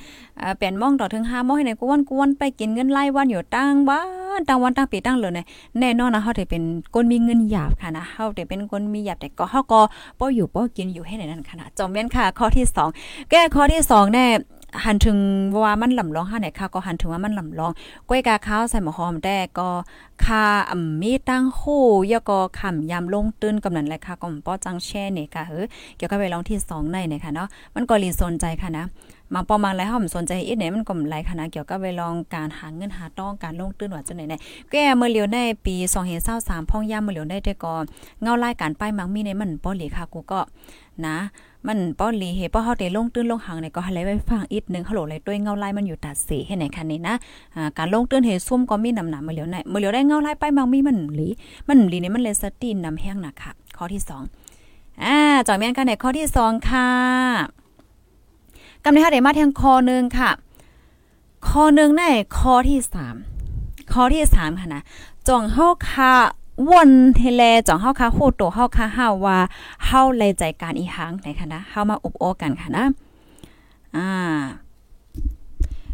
[0.57, 4.01] เปลี่ยนมองต่อถึง5โมงให้ไหนกวนกวนไปกินเงินไล่วันอยู่ตั้งบ้า
[4.39, 5.45] นตั้งวันตั้งปีตั้งเลยเนี่ย
[5.79, 6.63] แน่นอนนะเฮาได้เป็น
[6.93, 9.81] คนมีเงินหยาบค่ะนะเฮาได้เป็นคนมีหยาบแต่ก็เฮาก็
[10.19, 12.65] บ่ออยู่บ่กินอยู่ให้ไหนนั่นค่ะนะจอมแม่นค่ะ ข้อที่
[12.97, 14.27] 2แก้ข้อที่2แน่
[14.85, 15.17] หันถึง
[15.63, 17.71] ว่ามันลำลองห้าไหนค่ะก็หันถึงว่ามันลำลอง
[18.09, 19.69] ก้อยกาข้าวใส่หมอหอมแด้ก็
[20.23, 25.65] คาอ่ำมีตั้งหู้ยก็คำยามลงตื้นกำนันแหละค่ะก็ป้อจังแช่เนี่ยค่ะเฮ้ย
[25.97, 28.85] เกี่ยวกับไปลองที่2ในเนี่ยค่ะเนาะมันก็ลีสนใจค่ะนะ
[29.33, 35.75] มาปอมังแล้วเฮาสนใจอีกไหนมันก็หลายคณะเกี่ยวกับไปลองการหาเงินหาต้องการลงตื้นว่าจังไหนๆแกเมื่อเลียวในปี
[36.23, 37.73] 2023พ่องย่ามเมื่อเลียวได้แต่ก็
[38.21, 40.39] เงารายการป้ายมังมีในมันป้อหลีค่ะกูก็
[41.05, 41.17] นะ
[41.67, 47.15] มันป้อหลีเฮป้อเฮาได้ลงตื้นลงหังเนี่ยก็ให้ไว้ฟังอีกนึงฮัลโหลเลยด้วยเงาลายมันอยู่ตัดสีให้ไหนคันนี้นะ
[47.55, 51.27] อ่าการลงตื้นเฮซุ่มก็มีนำหนาเมื่อเลียวในเมื่อเลียวได้เงาลายป้ายมังมีมันหลี
[51.67, 57.62] มันหลีนี่มันเลยสตีนนำแห้งน่ะค่ะข้อที่2อ่าจอยแม่นกันในข้อที่2ค่ะ
[58.85, 60.29] กำเนิดได้มาทางคอหนึ่งค่ะ
[61.47, 62.03] คอหนึ่งใน
[62.37, 62.79] ข้อที่
[63.35, 64.83] 3ข้อที่3ค่ะนะ
[65.27, 66.13] จ่องเฮาค่ะ
[66.69, 69.39] วนเฮแลจ่องเฮาค่ะโคโตเฮาค่ะเฮาว่า
[69.85, 72.85] เฮาเลยใจการอีหังไหนค่ะนะเฮามาอบโอกันค่ะนะ
[73.95, 74.09] อ่า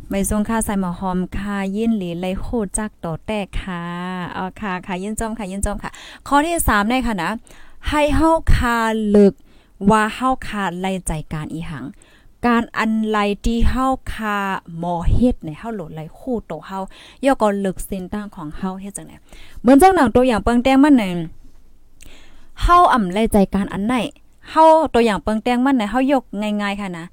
[0.10, 2.48] ไม่ทรงค่าใส่หมอหอมค่ะยินหลีเลยโค
[2.78, 3.84] จักโตแตกค่ะ
[4.34, 5.92] เอาค่ะค่ะยินจอมค่ะยินจอมค่ะ
[6.28, 7.30] ข้อที่3ได้ค่ะนะ
[7.90, 8.78] ให้เฮาคา
[9.16, 9.34] ลึก
[9.92, 11.86] ว่าเฮาคาไล่ใจการอีหัง
[12.48, 14.38] การอันไลที่เฮาคา
[14.78, 16.80] หมอเฮ็ดในเฮาโหลดไหลคู่โตเฮา
[17.26, 19.18] ย่อก็ลึกเส้นตั้งของเฮาเฮ็ดจังได๋
[19.62, 21.18] เหมือนจังหนังตัวอย่างเปิงแต้งมันนึง
[22.62, 23.94] เฮาอ่ำไลใจการอันไหน
[24.50, 27.06] เฮาตัวอย่างเปิงแต้งมันไหนเฮายกง่ายๆค่ะนะ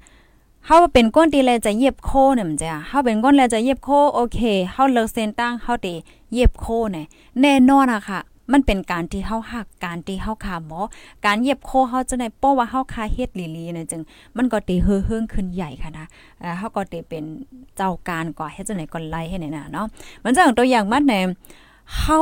[0.65, 4.39] เฮาเป็นก้นตีแลจะเย็บโคเนี่ยมันจ้ะเฮาเป็นก้นแลจะเย็บโคโอเค
[4.73, 5.93] เฮาเลิกเส้นตั้งเฮาติ
[6.33, 7.05] เย็บโคเนี่ย
[7.41, 8.19] แน่นอนอะค่ะ
[8.51, 10.79] มันเป็นการที่เฮาหักการที่เฮาขาหมอ
[11.25, 14.01] การเย็บโคเฮาจะได้ป้อว่าเฮาคาเฮ็ดลีๆเนี่ยจึง
[14.37, 16.05] มันก็ตีเฮือเฮืองขึ้นใหญ่ค่ะนะ
[16.57, 17.23] เฮาก็ตีเป็น
[17.77, 19.85] เจ้าการก่อเฮ็ดจังได๋ก็ไล่ให้เนี่ยนะเนาะ
[20.23, 21.13] มันจังตัวอย่างมันแหน
[21.97, 22.19] เฮา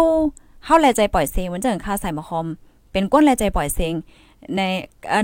[0.65, 2.47] เฮาแลใจปล่อยเสียงมันจังค่าใส่มะคอม
[2.91, 3.93] เป็นก้นแลใจปล่อยเสียง
[4.57, 4.61] ใน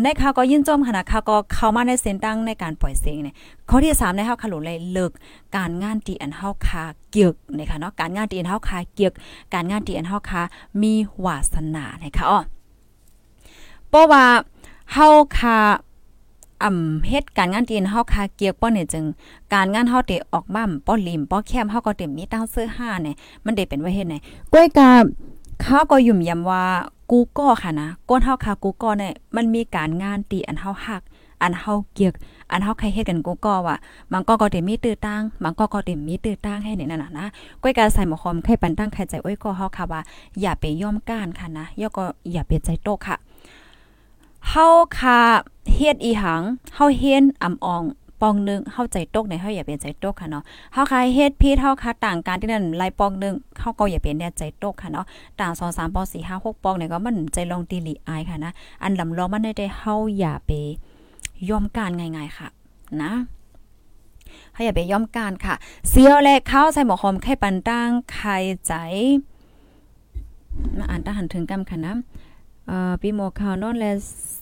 [0.03, 3.35] ในข่าวก็ยินจมค่ะข่าวก็เข้ามาในเส้นตั้งในการปล่อยเสียงเนี่ย
[3.69, 5.11] ข้อที่3ในเฮาขลุนเลยเลิก
[5.57, 9.13] การงานที่อันเฮาคาเกียกนะคะเนาะการงานที่อันเฮาคาเกียก
[9.53, 10.41] การงานที่อันเฮาคา
[10.81, 10.93] มี
[11.25, 12.39] วาสนานะคะอ๋อ
[13.89, 14.25] เพราะว่า
[14.93, 15.07] เฮา
[15.37, 15.57] คา
[16.63, 19.05] อ่ำเฮ็ดการงานที่เฮาคาเกียกป้อเนี่ยจึง
[19.53, 24.15] การงานเฮาเตออกบ้าป้อลิมป้อแคมเฮาก็เต็มมีตั้งเสื้อห้าเนี่ยมันได้เป็นไว้เฮ็ดไหน
[24.53, 24.91] ก้อยกา
[25.61, 26.63] เขาก็ยุ่มยำว่า
[27.11, 31.01] กูก็ค่ะนะก้นเฮาค่ะกูก็เนี่ยมันมีการงานตีอันเฮาฮัก
[31.41, 32.13] อันเฮาเกียก
[32.51, 33.75] อันเฮาใครเฮ็ดกันกูก็ว่า
[34.13, 37.27] มันก็ก็เต็มมีตื้อตั้งมันก็ก็เต็มมีตื้อตั้งให้นี่นั่นน่ะนะ
[37.61, 40.01] ก้อยการใส่หมอคอมใครปันตั้งใครใจอ้ยก็เฮาค่ะว่า
[40.41, 43.15] อย่าไปย่อมก้านค่ะนะย่อก็อย่าไปใจโตค่ะ
[44.49, 45.19] เฮาค่ะ
[45.75, 46.41] เฮ็ดอีหัง
[46.75, 47.83] เฮาเฮ็นอำออง
[48.21, 55.05] ปองนึงเข้าใจตกในเฮาอย่าเป็นใจตกค่ะเนาะเฮาคายเฮ็ดพี่เฮาคาต่างกันที่นั่นลายปองนึงเฮาก็อย่าเป็นแน่ใจตกค่ะเนาะ
[55.41, 58.51] ต่าง2 3ปอง4 5 6ปองเนี่ยก็มันใจลองตีหลีอายค่ะนะ
[58.83, 60.51] อันลำรอมันได้เฮาอย่าไป
[61.49, 62.47] ยอมการง่ายๆค่ะ
[63.01, 63.11] นะ
[64.53, 65.55] ให้อย่าไปย่อมการค่ะ
[65.89, 68.73] เสียวแลกข้าวใส่หมอหอมไข่ปันตั้งไข่ใจ
[70.77, 71.95] มาอ่านตาหันถึงกำค่ะนะ
[72.67, 73.91] เอ่อปีหมอข่าวนอนและ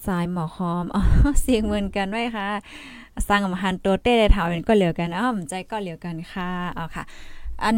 [0.05, 1.01] สายหมอหอมอ๋อ
[1.41, 2.49] เสียงเหมือนกันไว้ค่ะ
[3.27, 7.03] สร้างหันตัวเต้ได้ถาวเป็นก็เหลียวกันอ้อมใจก็เหลียวกันค่ะเอาค่ะ
[7.63, 7.77] อัน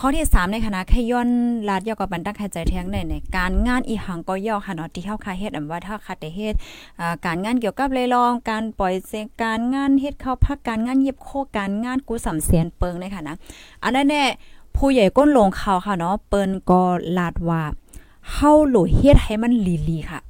[0.00, 1.28] ข้อที่ 3 ในคณะแค่ย้อน
[1.68, 6.54] ลาดยอกกับบันตักหายใจแทงในในการงานอีหังก็ย่อค่ะเนาะที่เฮาคาเฮ็ดอำว่าถ้าคาแต่เฮ็ด
[7.26, 13.36] การงานเกี่ยวกับเลยลอง การปล่อยเสการงานเฮ็ดเข้าพักการงานเย็บโคการงานกูสำเสียนเปิงในค่ะนะ
[13.82, 14.24] อันนั้นแน่
[14.76, 16.82] ผู้ใหญ่ก้นลงเขาค่ะเนาะเปิ้นก็
[17.18, 17.62] ลาดว่า
[18.32, 19.52] เฮาโหลเฮ็ดให้มัน
[19.88, 20.20] ลีๆค่ะ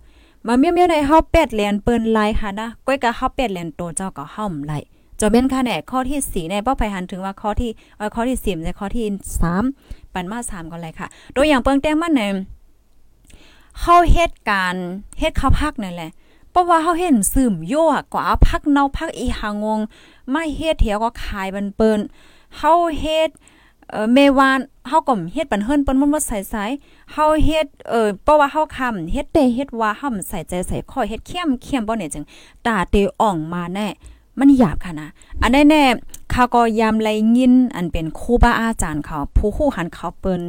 [0.48, 4.72] มาเมียวๆในเฮาเป็ดแลนเปิ้นไลค่ะนะก้อยกะเฮาเป็ดแลนโตเจ้าก็เฮาไล
[5.20, 9.06] จอเบนค่ะแน่ข้อที่4ในเป้าไปหันถึงว่าข้อที่เอ่อข้อที่10ในข้อที่
[9.60, 11.06] 3ปันมา3ก็เลยค่ะ
[11.36, 12.32] ตัวอย่างเปิงแต้มมันเนี่ย
[13.80, 14.76] เฮาเฮ็ดการ
[15.18, 16.10] เฮ็ดข้าวพักนั่นแหละ
[16.50, 19.80] เพราะว่าเฮาเห็นซึมยั่วกว่าพักเนาพักอีหางง
[20.30, 22.00] ไม่เฮ็ดเถียวก็ขายบันเปิ้น
[22.56, 23.30] เฮาเฮ็ด
[24.12, 26.64] เมวานเฮาก็เฮ็ดปันเฮิรนเปิ้นมันบ่ใส่ใส่
[27.12, 32.24] เฮาเฮ็ดเอ่อเพราะว่าเฮาคำเฮ็ดเตเฮ็ดว่าเฮาใส่ใจใส่ข้อเฮ็ดเข้มเข้มบ่เนี่ยจัง
[32.66, 33.88] ตาเตอ่องมาแน่
[34.38, 35.08] มันหยาบค่ะนะ
[35.42, 40.42] อันแน่ๆเขาก็ยามไรยิน อันเป็นครูบาอาจารย์เขา ผู้คู่หันเขาเปิ้น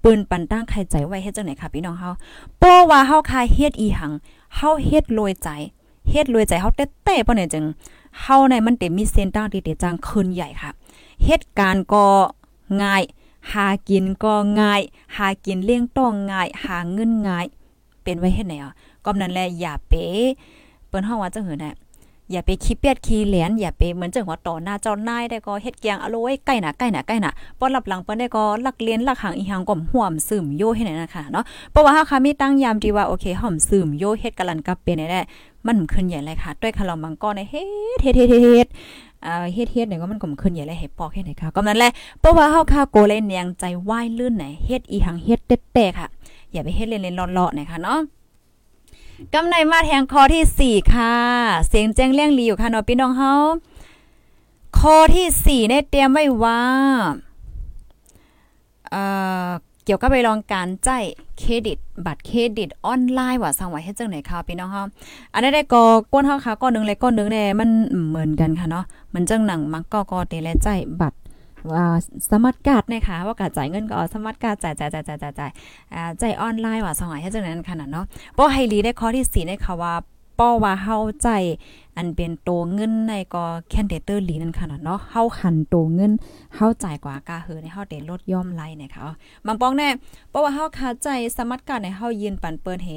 [0.00, 2.10] เปิ้นปันตั้งใครใจไว้เฮ็ดจังไหนค่ะพี่น้องเฮา
[2.58, 4.12] เพราะว่าเฮาคาเฮ็ดอีหัง
[4.56, 5.48] เฮาเฮ็ดรวยใจ
[6.10, 7.64] เฮ็ดรวยใจเฮาเต้ๆบ่เนี่ยจัง
[8.20, 10.70] เฮาในมันเต็มมีเส้นตั้งที่เตจังคืนใหญ่ค่ะ
[11.24, 12.04] เฮ็ดการก็
[12.82, 13.02] ง่าย
[13.52, 14.80] หากินก็ง่าย
[15.16, 17.46] หากินเลี้ยงต้องง่าย หาเงินง่าย
[18.02, 20.04] เป็นไว้เฮ็ดไหนอะก็นั้นแหละอย่าเป๋
[20.88, 21.74] เปิ้นเฮาว่าจังหือน่ะ
[22.32, 35.20] อย่าไปขี้เปียดขี้เหรียญอย่าไปเหมือนจังว่าต่อหน้าเจ้านายได้ก็เฮ็ดเกียงอโลยใกล้หน้าใกล้หน้าใกล้หน้าป้อนรับหลังเปิ้นได้ก็ลักเลียนลักหางอีหังก่อมห่วมซึมโยให้ไหนนะคะเนาะเพราะว่าเฮาค่ะมีตั้งยามที่ว่าโอเคห่อมซึมโยเฮ็ดกัลันกับเป็นได้
[35.66, 37.62] มันขึ้นใหญ่เลยค่ะด้วยคารามังก็ในเฮ็
[37.96, 38.68] ดเฮ็ดเฮ็ดเฮ็ด
[39.54, 46.08] เฮ็ดเฮ็ดเนี่ยก็มันก็ขึ้นใหญ่เลยเฮ็ดปอกเฮ็ดไหนค่ะก็นั้นแหละเพราะว่าเฮาค่ะโกเล่นยังใจว่ายลื่นไหนเฮ็ดอีหังเฮ็ดเต๊ะๆค่ะ
[46.52, 48.00] อย่าไปเฮ็ดเล่นๆเลาะๆนะคะเนาะ
[49.34, 51.14] กำในมาแทงคอที่สี่ค่ะ
[51.68, 53.32] เสียงแจ้งเลี่ยงลีอยู่ค่ะนาะพี่น้องเฮา
[54.78, 56.60] คอที่สี่เนตเตรียมไว้ว่า
[58.90, 59.02] เอ่
[59.46, 59.50] อ
[59.84, 60.88] เกี่ยวกับไปลองการใจ
[61.38, 64.82] เครดิต บัตรเครดิตออนไลน์ว่าสังไว้ให้จังไหนค่ะพี่น้องเฮา
[65.32, 65.82] อันนี้ได้ก็
[66.12, 67.70] ก้นเฮาค่ะก้อนนึงเลยก้อนนึงเนี่ยมัน
[68.08, 70.68] เหมือนกันค่ะเนาะมันจังหนังมักก็ก็เตและใจ
[71.00, 71.16] บัตร
[72.30, 75.50] สมัครการ์ดนะคะว่ากาจ่ายเงินก็สมัครการ์ดจ่ายจ่ายจ่ายจ่ายจ่ายจ่าย
[75.94, 79.94] อ่าจ่ายออนไลน์ว่าสองให้จังนั้นขนาดเนาะป้อไฮรีได้ข้อที่4ได้ค่ะว่า
[80.38, 81.28] ป้อว่าเฮาใจ
[81.96, 86.12] อันเป็นโตเงินในก็แคนเดเตอร์ลีนั่นค่ะเนาะเฮาหันโตเงิน
[86.56, 89.02] เฮาจ่ายกว่ากาเฮอในเฮาได้ลดย่อมไล่นะคะ
[89.46, 89.88] บางป้องแน่
[90.30, 92.90] เพราะว่าเฮาคาใจสมัครการในเฮายืนปันเปิ้นเฮ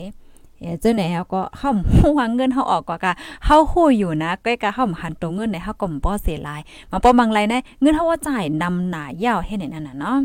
[0.82, 3.12] เจ้าไหนเฮาก็เฮาฮู้ว่าเงินเฮาออกกว่ากะ
[3.46, 10.18] เฮาฮู้อยู่นะก้อยกะเฮาหันตรงเงินในเฮาก็บ่เสียหลายมาป้อบางไรนะเงินเฮาว่าจ่ายนำหน้ายาวให้ไหนนั่นน่ะเนาะ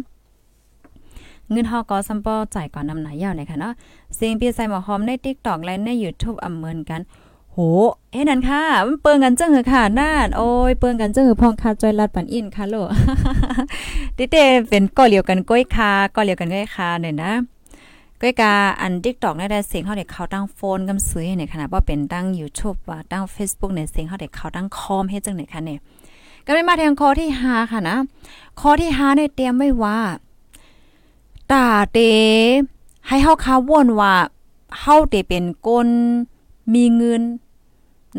[1.51, 3.73] เงินเฮาก็ซัมปอจ่ายก่อนนำหน้ายาวเลยค่ะเนาะ
[4.17, 7.01] เสียงพี่ใส่หมอหอมใน TikTok และใน YouTube อเหมือนกัน
[7.53, 7.59] โห
[8.13, 12.75] เอ้นั่นค่ะมันเปิงกันจังเหอค่ะน่านโอ้ยเปิงกันจังเหอพองคาจอยลัดปันอินค่ะโล
[14.17, 14.37] ติเต
[14.69, 17.33] เป็นก้อเหลียวกันก้อยคาก้อเหลียวกันก้อยคาเนี่ยนะ
[18.21, 25.81] ก้อยกาอัน TikTok ได้เสียงเฮาได้เข้าตั้งโฟนกำซื้อในขณะว่าเป็นตั้ง YouTube ว่าตั้ง Facebook ในเสียงเฮาได้เข้าตั้งคอมเฮ็ดจังไหนคะเนี่ย
[26.47, 27.97] ก็ไม่มาแทงคอที่5ค่ะนะ
[28.61, 29.99] คอที่5เนี่ยเตรียมไว้ว่า
[31.53, 31.99] ตาเต
[33.09, 34.15] ให้เฮาคาว่นว่า
[34.81, 35.89] เฮาเตเป็นก้น
[36.75, 37.23] มีเงิน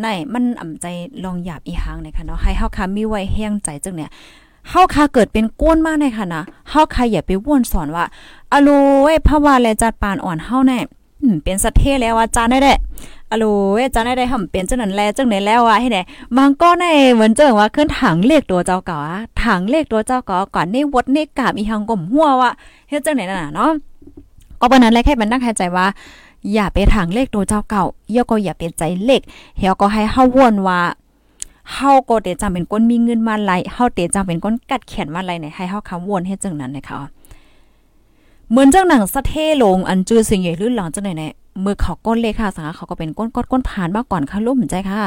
[0.02, 0.86] ในมันอ่ำใจ
[1.24, 4.12] ลองหยาบอีหางในค่ะเนาะให้เฮาคามีไว้แห้งใจจังเนี่ย
[4.70, 8.06] เฮาคาเกิดเป็นก้นมากในค่ะนะเฮาคาอย่าไปว่นสอนว่า
[8.52, 8.70] อโล
[9.04, 10.80] เว้พระว่าแลจัดปานอ่อนเฮาแน่
[11.44, 12.80] เป็นสัตเทแล้วอาจาร์ได้แหละ
[13.32, 13.44] อโล
[13.74, 16.00] เว้จาร์ได้ได้ทำเป็นจังนั้นแลจังไหนแล้วว่าให้ไหน
[16.38, 22.52] บางก็ในเหมือนเจิงว่าขึ้นถังเลขตัวเจ้าเก่าอะถังเลขตัวเจ้าเก่าก่อนนี่วดนี่กาบอีหังกลมหัวว่า
[22.90, 23.72] เฮ็ดจังไหนน่ะเนาะ
[24.60, 25.86] ก็ปานนั้นแลแค่มันนั่งหายใจว่า
[26.54, 29.22] อย่าไปทางเลขตัวเจ้าเก่าเยาก็อย่าเป็นใจเลข
[29.60, 30.80] เฮาก็ให้เฮาวนว่า
[31.74, 37.00] เฮาก็เตจำเป็นคนมีเงินมาไหลเฮาเตจำเป็นคนกัดแขนมาไหลเนี่ยให้เฮาคำวนให้จังนั้นนะคะ
[38.50, 45.02] เหมือนจังหนังสะเทลงอันจือสิ่งใหญ่ลื่นหลังจังไหนเนี่ยมือเขาก้นเลขค่ะสังเขาก็เป็นก้นก้นก้นผ่านมาก่อนค่ะลุ่มใจค่ะ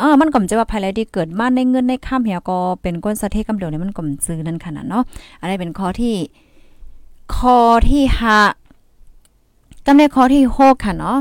[0.00, 5.02] อ่ามันก็จว่าภายในที่เกิดมาในเงินในข้ามเหียก็เป็นก้นสะเทกำเดียวเนี่ยมันก็ซื้อนั่นขนาดเนาะ
[5.40, 6.14] อันนี้เป็นข้อที่
[7.36, 7.58] ข้อ
[7.90, 8.38] ที่ห้า
[9.86, 11.18] กำในข้อที่หกค่ะเนาะ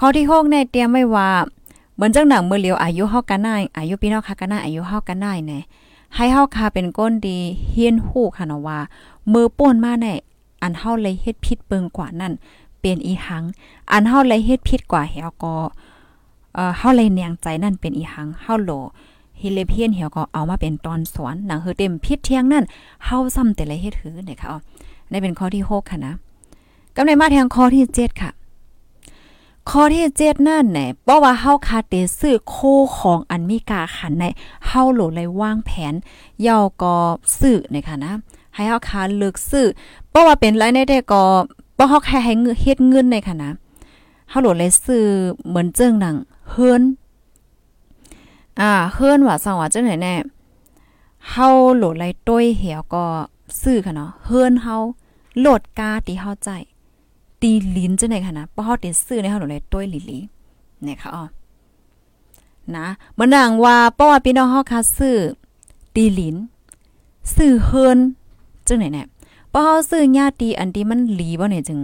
[0.00, 1.28] ข้อที่หกเนี่ยเตรียมไว้ว่า
[1.94, 5.58] เหมือนจังหนังเมื่อเลียวอายุเฮากันได้อายุพี่น้องค่ะกันได้อายุเฮากันได้แน่
[6.14, 7.38] ให้เฮาค่ะเป็นก้นดี
[7.70, 8.78] เฮียนฮู้ค่ะเนาะว่า
[9.32, 10.14] มือป่นมาแน่
[10.62, 12.32] อันเฮาเลยเฮ็ดผิดเปิงกว่านั่น
[12.80, 13.44] เป็นอีหัง
[13.92, 15.54] อันเฮาเลยเฮ็ดผิดกว่าเฮาก็
[16.54, 18.70] เอ่อเฮาเลยเนียงใจนั่นเป็นอีหังเฮาโล
[19.40, 22.64] ฮิเลเพียนเหี่ยวก็เอามาเป็นตอนสอนหนังเฮือเต็มพิษเที่ยงนั่น
[23.04, 24.58] เฮาซ้ำแต่ละเฮ็ดหือเนี่ยค่ะอ๋อ
[25.10, 26.14] นี่เป็นข้อที่ 6 ค่ะนะ
[26.96, 28.30] กำในมาแทงข้อที่ 7 ค่ะ
[29.70, 32.56] ข้อที่7นั่นแหละเพราะว่าเฮาคาเตซื้อโค
[32.98, 34.24] ของอันมีกาขันใน
[34.66, 35.94] เฮาโหลเลยวางแผน
[36.42, 36.96] เย่าก็
[37.38, 38.12] ซื้อเนี่ยค่ะนะ
[38.54, 39.66] ให้เฮาคาเลิกซื้อ
[40.10, 41.24] เพราะว่าเป็นไรในได้ก็
[41.76, 43.50] บ่เฮาแค่ให้เงินเฮ็ดเงินในค่ะนะ
[44.30, 45.04] เฮาโหลเลยซื้อ
[45.48, 46.16] เหมือนเจิงหนัง
[46.50, 46.82] เฮือน
[48.60, 50.14] อ่าเฮือนว่าสังว่าจังไหนแน่
[51.30, 53.04] เฮาโหลดไลต้วยเหี่ยวก็
[53.62, 54.76] ซื้อค่ะเนาะเฮือนเฮา
[55.40, 56.50] โหลดกาที่เฮาใจ
[57.42, 61.24] ตีลิ้นจังไหนค่ะนะเพราะเฮาได้ซื้อในเฮาโหลไลต้วยลิๆเนี่ยค่ะอ๋อ
[62.76, 65.16] นะเหมือนดังว่าเพราะว่าพี่น้องเฮาค่ะซื้อ
[65.94, 66.36] ตีลิ้น
[67.36, 67.98] ซื้อเฮือน
[68.68, 69.02] จังไหนแน่
[69.52, 71.80] พอเฮาซื้อญาติอันที่มันหลีบ่เนี่ยจึง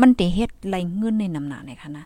[0.00, 2.04] มันได้เฮ็ดไหลเงินในน้ำหนักเนี่ยค่ะนะ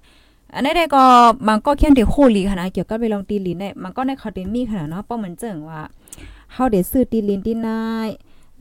[0.55, 1.05] อันนี้ได้ก็
[1.49, 5.81] มันก็เขียนที่โคลีค่ะนะเกี่ยวกับไปลองตีลิ้นเนี่ยมันก็ในคอเดมีค่ะเนาะเพราะมันเจิงว่า
[6.53, 8.09] เฮาได้ซื้อตีลิ้นที่นาย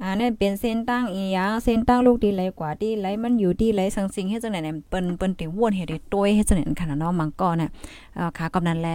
[0.02, 7.70] อ่านี่เป็นเส้นตั้งอีหยังเส้นตั้งลูกดีไหลกว่าดีไหลมันอยู่ดีไหลสังสิงเฮ็ดจังได๋เนี่ยเปิ้นเปิ้นติวนเฮ็ดได้ตวยเฮ็ดจังได๋ค่ะเนาะมังก็เนี่ย
[8.18, 8.90] อ่าขากำนันแล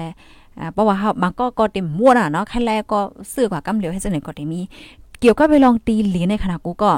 [0.58, 3.00] อ่าเพราะว่าเฮามังก็ก็เต็มม่วนอะเนาะใครแลก็
[3.32, 4.60] ซื้อกว่ากำเหลียวเฮ็ดจังไหนก็ได้มี
[5.20, 6.90] เกี่ยวก็ไปลองตีลินในขณะกูก็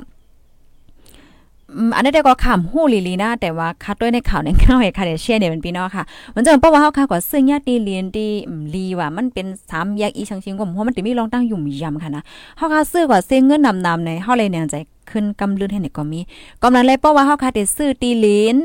[1.97, 8.31] อันนี้ได้ก็ขำหู้ลีลีนะแต่ว่าคัดด้วยในข่าวในข่าวให้ค่ะเดเชียเนี่ยเป็นพี่น้องค่ะ มันจะเพราะว่าเฮาค่ะกว่าซึ่งญาติเรียนที่
[8.75, 12.23] ลีว่ามันเป็น3แยกอีชังชิงกว่าเพราะมันติมีรองตั้งยุ่มยำค่ะนะ
[12.57, 14.75] เฮาค่ะซื้อกว่าเส้นเงินนำๆในเฮาเลยแนงใจ
[15.11, 16.21] ขึ้นกำลืนให้เนี่ยก็มี
[16.63, 18.57] กำลังเลยเพราะว่าเฮาค่ะได้ซื้อตีลีน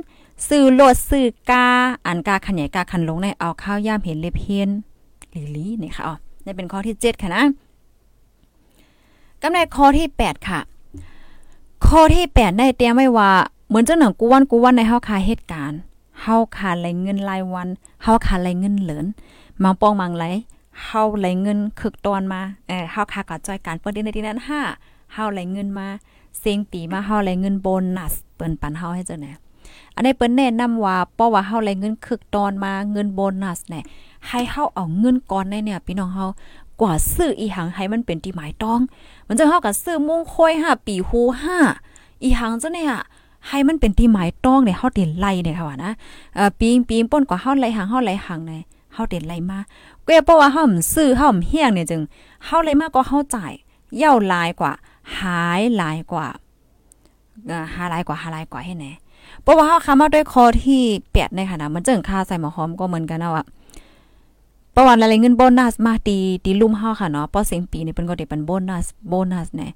[0.47, 1.67] ซื้อโลดซื้อกา
[2.07, 4.69] อันกาขันใหญ่กาขันลงในเอาข้าวย่ามเห็นเล็บเฮียน
[5.35, 7.43] ลีลีนี่ค่ะอ๋อนี่เป็นข้อที่7ค่ะนะ
[9.41, 10.59] กำในข้อที่ 8 ค่ะ
[11.87, 13.31] ข้อที่8ได้เตรียมไว้ว่า
[13.67, 15.79] เหมือนจังหนังกูวันกูวันในเฮาคาเหตุการณ์
[16.21, 17.67] เฮาคาไหลเงินรายวัน
[18.03, 19.05] เฮาคาไหลเงินเหลิน
[19.63, 20.25] มังปองมังไหล
[20.83, 24.39] เฮาไหลเงินคึกตอนมาเออเฮาคาก็จ่อยการเปิ้นในที่นั้น
[24.75, 25.87] 5เฮาไหลเงินมา
[26.39, 27.67] เสียงปีมาเฮาไหลเงินโบ
[27.97, 29.27] นัสเปิ้นปันเฮาให้เจังไหน
[29.95, 33.83] อันนี้เปิ้นแนะนำว่าเพราะว่าเฮาไหลเงินคึกตอนมาเงินโบนัสเนี่ย
[34.27, 36.25] ให้เฮาเอาเงินก่อนในเนี่ยพี่น้องเฮา
[36.81, 38.79] กว่าซื้ออีหังให้มันเป็นที่หมายต้อง
[39.27, 41.21] มันจะเฮากับซื้อมุ้งค่อย5ปีฮู
[41.71, 42.93] 5อีหังจังเนี่ย
[43.47, 45.91] ให้มันเป็นที่หมายต้องเนี่ยเฮาเด่นไล่เนี่ยค่ะว่านะ
[46.35, 48.61] เอ่อปีงปีงป่นกว่าเฮาไล่หังเฮาไล่หังเนี่ย
[48.93, 49.59] เฮาเด่นไล่มา
[50.05, 50.63] ก็เพราะว่าเฮา
[50.93, 52.01] ซื้อเฮาเฮียงเนี่ยจึง
[52.45, 53.53] เฮาไล่มากก็เฮาจ่าย
[53.97, 54.71] เย่าลายกว่า
[55.17, 56.27] หายลายกว่า
[57.75, 58.91] หาลายกว่าหาลายกว่าให้แน่
[59.41, 63.43] เพราะว่าเฮาคามาด้วยคอที่8ในค่ะนะมันจึงค่าใส่หมอหอมก็เหมือนกันนะว่า
[64.75, 69.67] ประวัติอะไรเงินโบนัสมาตีตีลุ่มเฮาค่ะเนาะพอเสียงปีนี่เพิ่นก็ได้เป็นโบนัสโบนัสแน่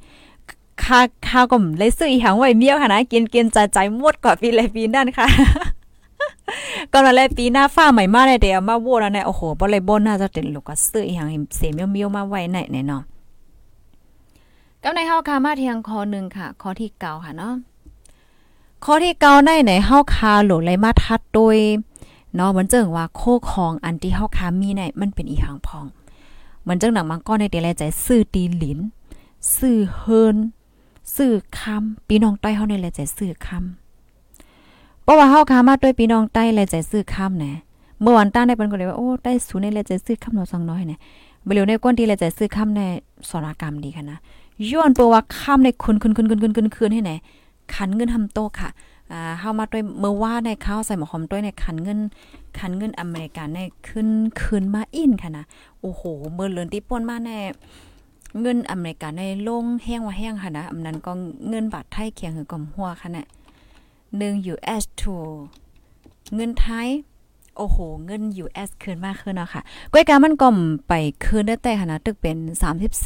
[0.84, 5.28] ค่าค่าก็เลยซื้ออีหังไว้เมียวค่ะนะกินกินใจใจหมดกว่าปีเลยปีนั่นค่ะ
[6.94, 13.02] ก่อนอะไรปีหน้าฟ้าใหม่มาได้เดี๋ยวมาโวแล้วเนี่ยโอ้โหบ่เลยโบนัสจะเต็นลูกก็ซื้ออีหังเสียเมียวๆมาไว้ไหนแน่เนาะ
[14.84, 17.54] ก็ในเฮาค่ะมาเทียงคอนึงค่ะข้อที่เก่าค่ะเนาะ
[18.86, 21.58] ข้อที่เก่าในไหนเฮาคาโหลเลยมาทัดโดย
[22.36, 23.22] เนาะมันเจิงว่าโค
[23.52, 25.86] ของอันที่เฮาคามีเนี่ยมันเป็นอีหางพอง
[26.68, 28.80] มันจังหนังมังก้อนในเดลใจซื้อตีหลิน
[29.58, 30.38] ซื้อเฮิน
[31.16, 37.52] ซื้อคำพี่น้องใต้เฮาในแลใจซื้อคำเพราะว่าเฮาคามาด้วยพี่น้องใต้แลใจซื้อคำแหน่
[38.02, 41.00] เมื่อวันต้าได้เปิ้นก็เลยว่าโอ้ได้สูในแลใจซื้อคำเนาะสังน้อยเนี่ย
[41.46, 42.82] บ่เหลียวในก้นที่แลใจซื้อคำใน
[43.30, 44.18] สนกรรมดีค่ะนะ
[44.72, 47.12] ย้อนเปว่าคำในคุณคุณคุณคุณคุณคุณคืนให้ไหน
[47.74, 48.70] ขันเงินทำโตค่ะ
[49.12, 52.00] อ่าเฮามาด้วยเมื่อว่าในข้าวใส่หมอหอมด้วยในคันเงิน
[52.60, 54.10] คันเงินอเมริกันในขึ้น
[54.42, 55.46] คืนมาอินค่ะนะ
[55.82, 56.02] โอ้โห
[56.34, 57.40] เมื่อเลือนที่ป่นมาแน่
[58.42, 61.12] เงินอเมริกันในลงแห้งว่าแห้งค่ะนะอำนั้นก็
[61.50, 63.26] เงินบาทไทยเคียงคือกอมหัวค่ะนะ
[63.90, 65.16] 1 US to
[66.36, 66.90] เงินไทย
[67.58, 69.62] โอ้โห เงิน US คืนมากขึ้นเนาะค่ะ
[69.94, 70.48] ก้อยกามันก็
[70.88, 70.94] ไป
[71.26, 72.38] คืนได้แต่ค่ะนะตึกเป็น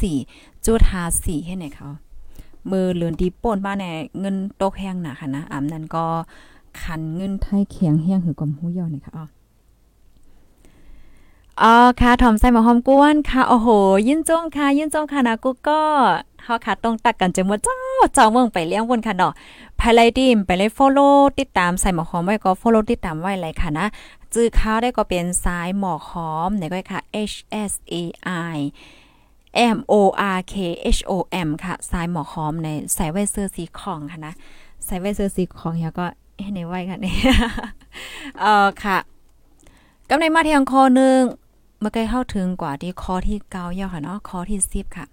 [0.00, 0.80] 34จุด
[1.14, 1.88] 54ให้ไหนเขา
[2.70, 6.06] มือเหลือนดีป่นบ้านแน่เงินตกแห้งหนาค่ะนะอำนั้นก็
[6.80, 9.26] คันเงินไทยเขียงแห้งหือกลมหูยอนี่ค่ะอ๋อ
[11.62, 13.68] อ๋อค่ะถอมใส่หมอหอมกวนค่ะโอ้โห
[14.08, 15.80] ยินจงค่ะ ยินจงค่ะนะกูก็
[16.44, 17.76] เฮาค่ะต้องตักกันจังว่าเจ้า
[18.14, 19.32] เจ้าเมืองไปเลี้ยงวนค่ะเนาะ
[19.80, 23.86] ภายไลดิมไปเลย follow ติดตามใส่หมอหอมไว้ก็ follow ติดตามไว้เลยค่ะนะ
[24.34, 27.00] จื้อข้าวได้ก็เป็นสายหมอกหอมไหนก็ค่ะ
[27.32, 27.36] H
[27.70, 27.94] S A
[28.56, 28.58] I
[29.76, 29.94] M O
[30.36, 30.54] R K
[30.96, 31.12] H O
[31.46, 34.34] M ค่ะสายหมอหอมในใส่ไว้เสื้อสีของค่ะนะ
[34.84, 36.06] ใส่ไว้เสื้อสีของแล้วก็
[36.42, 37.16] ให้ในไว้ค่ะเนี่ย
[38.40, 38.98] เออค่ะ
[40.08, 41.20] กำในมาเทียงคอหนึ่ง
[41.80, 45.06] เมื่อกี้เข้าถึงกว่าที่คอที่เก้าย่อค่ะเนาะคอที่สิบค่ะ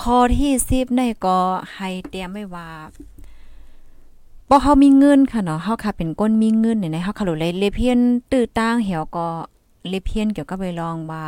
[0.00, 1.38] คอที่สิบในก็
[1.74, 2.68] ให้เตรียมไว้ว่า
[4.48, 7.98] บ่เฮามีเงินค่ะเนาะเฮาค่ะเป็นก้นมีเงินเนี่ยนะเฮาค่ะเลยเลเพียน
[8.30, 9.28] ตื้อตั้งเหี่ยวก็
[9.88, 11.22] เลเพียนเกี่ยวกับไปลองว่า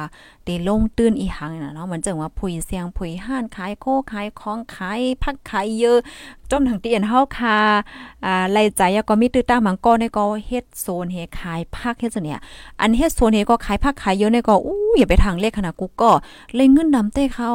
[0.45, 5.99] เตลงตื้นอีหังน่ะเนาะมันจังว่าผุยเสียงผุยห้านขายโคขายของขายพักขายเยอะ
[6.51, 7.59] จนถึงเตียนเฮาค่ะ
[8.25, 12.41] อ่าไล่ใจก็มีตื้อตั้งมังก็ในก็เฮ็ดโซนเฮขายพักเฮ็ดจังเนี่ย
[12.81, 16.11] อันเฮ็ดโซนเฮก็ขายพักขายเยอะในก็อู้อย่าไปทางเลขขนาดกูก็
[16.55, 17.51] เลยเงินนำเต้เขา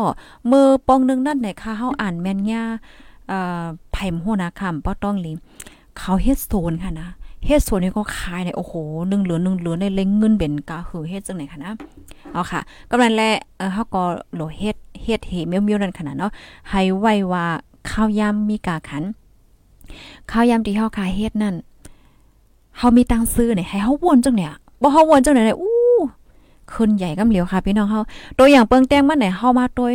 [0.51, 2.63] มือปองนึงนั่นไหนค่ะเฮาอ่านแม่นย่า
[3.31, 5.33] อ่าไผ่หัวนาคำบ่ต้องลิ
[5.97, 7.10] เขาเฮ็ดโซนค่ะนะ
[7.45, 8.73] เฮ็ดโซนนี้ก็ขายในโอ้โห
[9.10, 11.73] หนึ่งเหลือหนึ่งเหลือในเล็งเงินเป็นกาคือเฮ็ดจังไหนคะนะ
[12.34, 13.23] เอาค่ะกำลังแล
[13.58, 16.32] เออเฮาก็โหลเฮ็ดเฮ็ดเฮเมียวๆนั่นขนาดเนาะ
[16.69, 17.45] ให้ไว้ว่า
[17.89, 19.04] ข้าวยำมีกาขัน
[20.32, 21.56] ข้าวยำที่เฮาขายเฮ็ดนั่น
[22.78, 25.76] เฮามีตังซื้อเนี่ยให้เฮาวนจังเนี่ยบ่เฮาวนจังไหนอู้
[26.71, 28.02] ขึ้นใหญ่กำเหลียวค่ะพี่น้องเฮา
[28.38, 29.88] ตัวอย่างเปิงแต้งมันไหนเฮามาตัว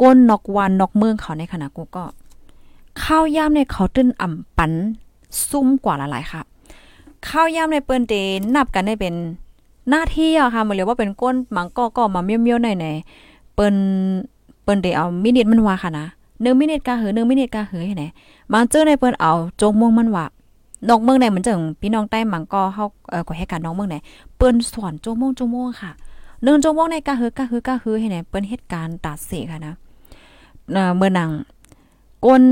[0.00, 2.04] ก้นนอกวันนอกเมืองเขาในขณะกูก็
[3.02, 4.72] ข้าวยำเนี่ยเขาตื้นอ่ำปัน
[5.50, 6.42] ซุ่มกว่าหลายๆค่ะ
[7.28, 8.14] ข้าวย่ำในเปิ้นเต
[8.54, 9.14] นับกันได้เป็น
[9.90, 13.74] หน้าที่อะค่ะมันเรียกว่าเป็นก้นหมังก็ก็มาเมียวๆหน่อยๆเปิ้น
[14.62, 16.06] เปิ้นเตเอามินิทมันว่าค่ะนะ
[16.42, 18.04] หนึ่งมินิทกาหือหนึ่งมินิทกาหือให้ไหน
[18.52, 20.26] บางเจอในเปิ้นเอาโจงม่วงมันว่า
[20.88, 23.96] นอกเมืองไหนเหมือนจังพี่น้องใต้หมังก็เฮาเอ่อก็ให้การน้องเมืองไหน
[24.36, 25.90] เปิ้นสอนโจงม่วงโจงม่วงค่ะ
[26.42, 29.74] หนึ่งโจงม่วงในกาหือกาหือกาหือให้ไหนเปิ้นเฮ็ดการณ์ตัดเสค่ะนะ
[30.72, 31.30] เอ่อเมื่อนัง
[32.24, 32.42] ก้น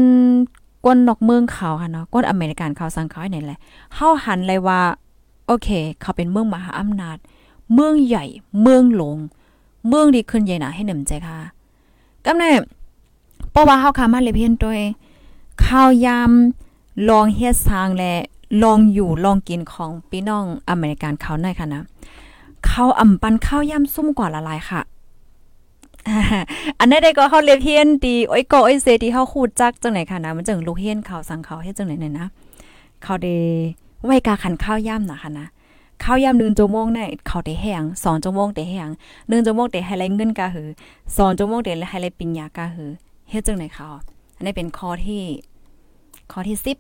[0.85, 3.59] ก้นนอกเมืองเขาค่ะเนาะก้นอเมริกันเขาสังเขาเนี่ยแหละ
[3.95, 4.81] เฮาหันเลยว่า
[5.47, 5.69] โอเค
[6.01, 7.17] เขาเป็นเมืองมหาอำนาจ
[7.75, 8.25] เมืองใหญ่
[8.63, 9.19] เมืองหลวง
[9.89, 11.39] เมืองดีขึ้นใหญ่หนาให้หนึ่งใจค่ะ
[12.27, 12.61] กำเนิด
[13.51, 14.79] เพราะว่าเฮาขามาเลยเพียนตัว
[15.65, 18.15] ข้าวยำลองเฮ็ดสร้างและ
[18.63, 21.83] ลองอยู่ลองกินของพี่น้องอเมริกันเขาหน่อยค่ะนะ
[22.67, 24.81] เขาอ่ำปันข้าวยำซุ่มกว่าละลายค่ะ
[26.79, 32.27] อันนี้ได้ก็เขาเรียกเฮียนดีโอ้ยก็โอ้ยเซที่เขาคูดจักจังไหนค่ะนะมันจังลูกเฮียนเขาสั่งเขาเฮ็ดจังไหนเนี่ยนะ
[33.03, 33.37] เขาได้
[34.05, 35.47] ไว้กาขันข้าวย่ำนะคะนะ
[36.03, 38.89] ข้าวย่ำหนึ่งชั่วโมงเนี่ยเขาได้แห้งสองชั่วโมงได้แห้ง
[39.29, 40.69] หนึ่งชั่วโมงได้ให้ไรเงินกาหือ
[41.17, 42.91] สองชั่วโมงได้ให้ไรปิญญากาหือ
[43.31, 43.87] เฮ็ดจังไหนเขา
[44.37, 45.23] อันนี้เป็นข้อที่
[46.33, 46.77] ข้อที่สิบ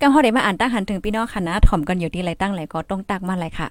[0.00, 3.68] กำเขาได้มาอ่านตั้งหันถึงพี่น้องค่ะนะถ่อมกันอยู่ที่ไรตั้งไรก็ต้องตักมาไรค่ะ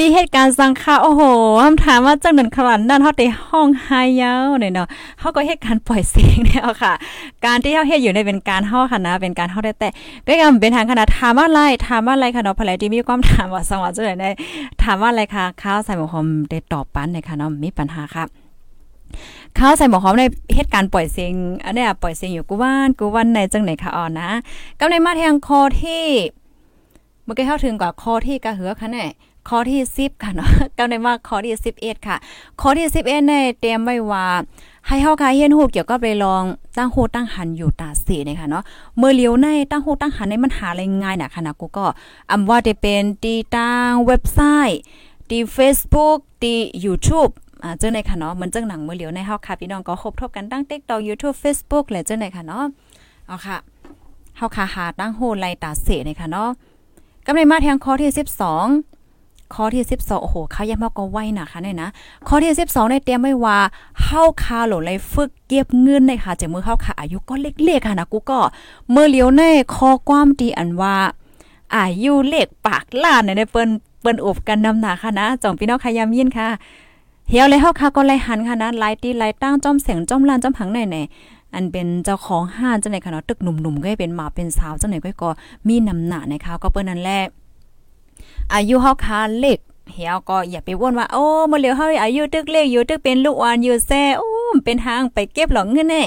[0.00, 1.22] ปีเหตุการณ์สังค่าโอ้โห
[1.64, 3.88] คำถามว่าจังหนันขนาดนั้นเฮาได้ห้องไฮ
[4.22, 4.88] ยาวเนี่ยเนาะ
[5.20, 6.92] เฮาก็เหตุการปล่อยเสียงแล้วค่ะ
[7.44, 9.88] การที่เฮาเฮ็ดอยู่ในเป็นการเฮาค่ะนะเป็นการเฮาได้แต่
[10.28, 14.30] ก็ยังเป็นทางขนาดถามว่าอะไรถามว่าอะไรค่ะเนาะพลายที่มีความถามว่าสังว่าจังได๋ได้
[14.82, 18.24] ถามว่าอะไรค่ะข้าวใส่หมูหอมได้ตอบปันในค่ะเนาะมีปัญหาค่ะ
[19.58, 21.32] ข้าวใส่หมอหอมในเหตุการณ์ปล่อยเสียง
[21.64, 24.30] อันนี้ปล่อยเสียงอยู่กูว่านกูวันในจังไหนค่ะอ่อนนะ
[24.78, 26.04] กำในมาแทงคอที่
[27.24, 29.04] เมื่อกี้เข้าถึงกว่าคอที่กระเหือค่ะแน่
[29.48, 32.16] ข้อที่10ค่ะเนาะกำในว่าข้อที่11ค่ะ
[32.60, 34.26] ข้อที่11ในเตรียมไว้ว่า
[34.86, 36.42] ให้เฮาค่ะเฮียนฮู้เกี่ยวกับไปลอง
[36.76, 38.64] ตั้งโหตั้งหันอยู่ตาสีนี่ค่ะเนาะ
[38.98, 41.86] เมื่อเลี้ยวในตั้งโหตั้งหันในมันหาอะไรง่ายน่ะค่ะนะกูก็
[42.30, 44.80] อำว่าจะเป็นตีตั้งเว็บไซต์
[45.30, 47.30] ตี Facebook ตี YouTube
[47.62, 52.64] อ่าเจ้าในค่ะเนาะเหมือนจังหนังเมื่อเลี้ยวในเฮาค่ะพี่น้องก็ครบทบกันตั้ง TikTok YouTube Facebook และเจ้าในค่ะเนาะ
[53.26, 53.56] เอาค่ะ
[54.36, 56.50] เฮาค่ะหาตั้งโหไลตาเสนี่ค่ะเนาะ
[57.26, 58.97] กำในมาแทงข้อที่12
[59.54, 61.88] ข้อที่ 12 โอ้โหเขายังมากก็ไว้นะคะเนี่ยนะ
[62.28, 63.58] ข้อที่ 12ในเตรียมไว้ว่า
[64.02, 68.40] เฮาคาหลงเลยฝึกเก็บเงินในค่ะจากมือเฮาค่ะอายุก็เล็กๆค่ะนะกูก็
[68.90, 69.42] เมื่อเลี้ยวใน
[69.74, 70.96] ข้อความดีอันว่า
[71.76, 73.68] อายุเล็กปากล้านในเปิ้น
[74.00, 76.48] เปิ้นอบกันนำหนาค่ะนะจ่องพี่น้องขยามยินค่ะ
[77.28, 85.30] เฮียวเลยเฮาค่ะก็ไลหันค่ะนะไลตีไลตั้งจ้อมเสียงจ้อมลานจ้อมหังไหนๆอันเป็นเจ้าของห้านจังไหนค่ะเนาะตึกหนุ่มๆก็เป็นหมาเป็นสาวจังไหนก็ก็
[85.68, 87.20] มีนำหนานะคะก็เปิ้นนั่นแหละ
[88.54, 89.58] อายุเฮาคาเล็ก
[89.92, 94.28] เหี่ยก็อย่าไปว่นว่าโอ้มาเหลียวเฮาอายุตึกเล็กอยู่ตึกเป็นลูกอ่อนอยู่แซ่โอ้
[94.64, 96.02] เป็นทางไปเก็บหลอกเงินแน่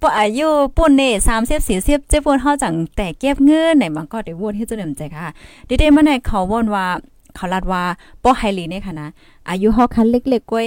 [0.00, 5.28] ปอายุปุ่นเน่สามสิบสี่สิบเจ้าปุ่นเฮาจังแต่เก็บเงินไหนมันก็ได้วนให้จะเดิมใจค่ะ
[5.68, 6.86] ดิเดมาในเขาว่นว่า
[7.34, 7.82] เขาลัดว่า
[8.22, 9.08] ป้อไฮลีเนี่ยค่ะนะ
[9.50, 10.66] อายุเฮาคันเล็กๆกล้วย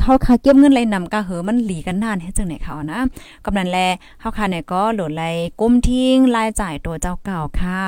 [0.00, 3.00] เขาคาเก็บเงินไรนำกะเหอมันหลีกันนานเฮ็ดจังไหนเขานะ
[3.44, 3.78] กำนันแล
[4.20, 5.24] เฮาคาเนี่ยก็โหลดไร
[5.60, 7.80] ก้มทิ้งรายจ่ายตัวเจ้าเก่าค่ะ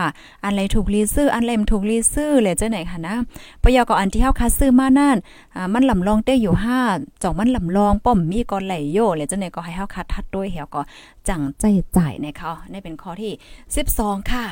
[0.44, 3.14] อันไรถูกรีซื้ออันไรมถูกรีซื้อเลยจังไหนค่ะนะ
[3.62, 5.16] ปยก็อันที่เฮาคาซื้อมานั่น
[5.54, 6.54] อ่ามันลำลองเต้อยู่
[6.88, 10.80] 5จ่องมันลำลองป้อมมีก็ไหลโยเลยจังไหนก็ให้เฮาคาทัดด้วยเหี่ยวก็
[11.28, 11.64] จังใจ
[11.96, 13.32] จ่ายในเขานี่เป็นข้อที่
[13.80, 14.44] 12 ค่ะ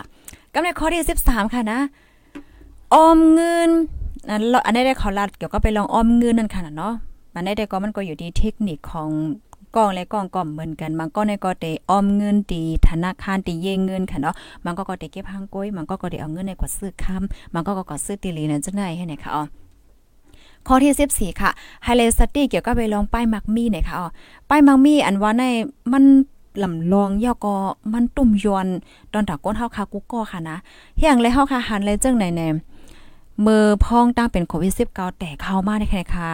[0.54, 1.80] กำในข้อที่ 13 ค่ะนะ
[2.94, 3.70] ออมเงิน
[4.66, 6.94] อันนี้ได้ขอรัดเกี่ยวกับไปลองออมเงินนั่นค่ะเนาะ
[7.38, 9.10] มันได้แต่ก็มันก็อยู่ที่เทคนิคของ
[9.76, 19.42] กองและกองก่อมเหมือนกันมันก็ในก็ได้ออมเงินตีธนาคารตีเยงเงินค่ะเนาะมันก็ก็ได้เก็บหางก้อยมันก็ก็ได้เอาเงินในกว่าซื้อค้ำมันก็ก็ก็ซื้อตีลีนั่นจังได๋ให้เนี่ยค่ะอ๋อ
[20.66, 21.50] ข้อที่14ค่ะ
[21.84, 24.06] ไฮไลท์สตี้เกี่ยวกับไปลองป้ายมักมีเนี่ยค่ะอ๋อ
[24.48, 25.42] ป้ายมักมีอันว่าใน
[25.92, 26.04] มัน
[26.62, 27.54] ลำลองย่อก็
[27.92, 28.66] มันตุ่มยวน
[29.12, 30.56] ตอนตาก้นเฮาค่ะกูก็ค่ะนะ
[30.98, 32.48] เฮียงเลยเฮาค่ะหันเลยจังไหนแน่
[33.46, 36.30] มือพองตั้งเป็นโควิด19แต่เข้ามาได้แค่ค่ะ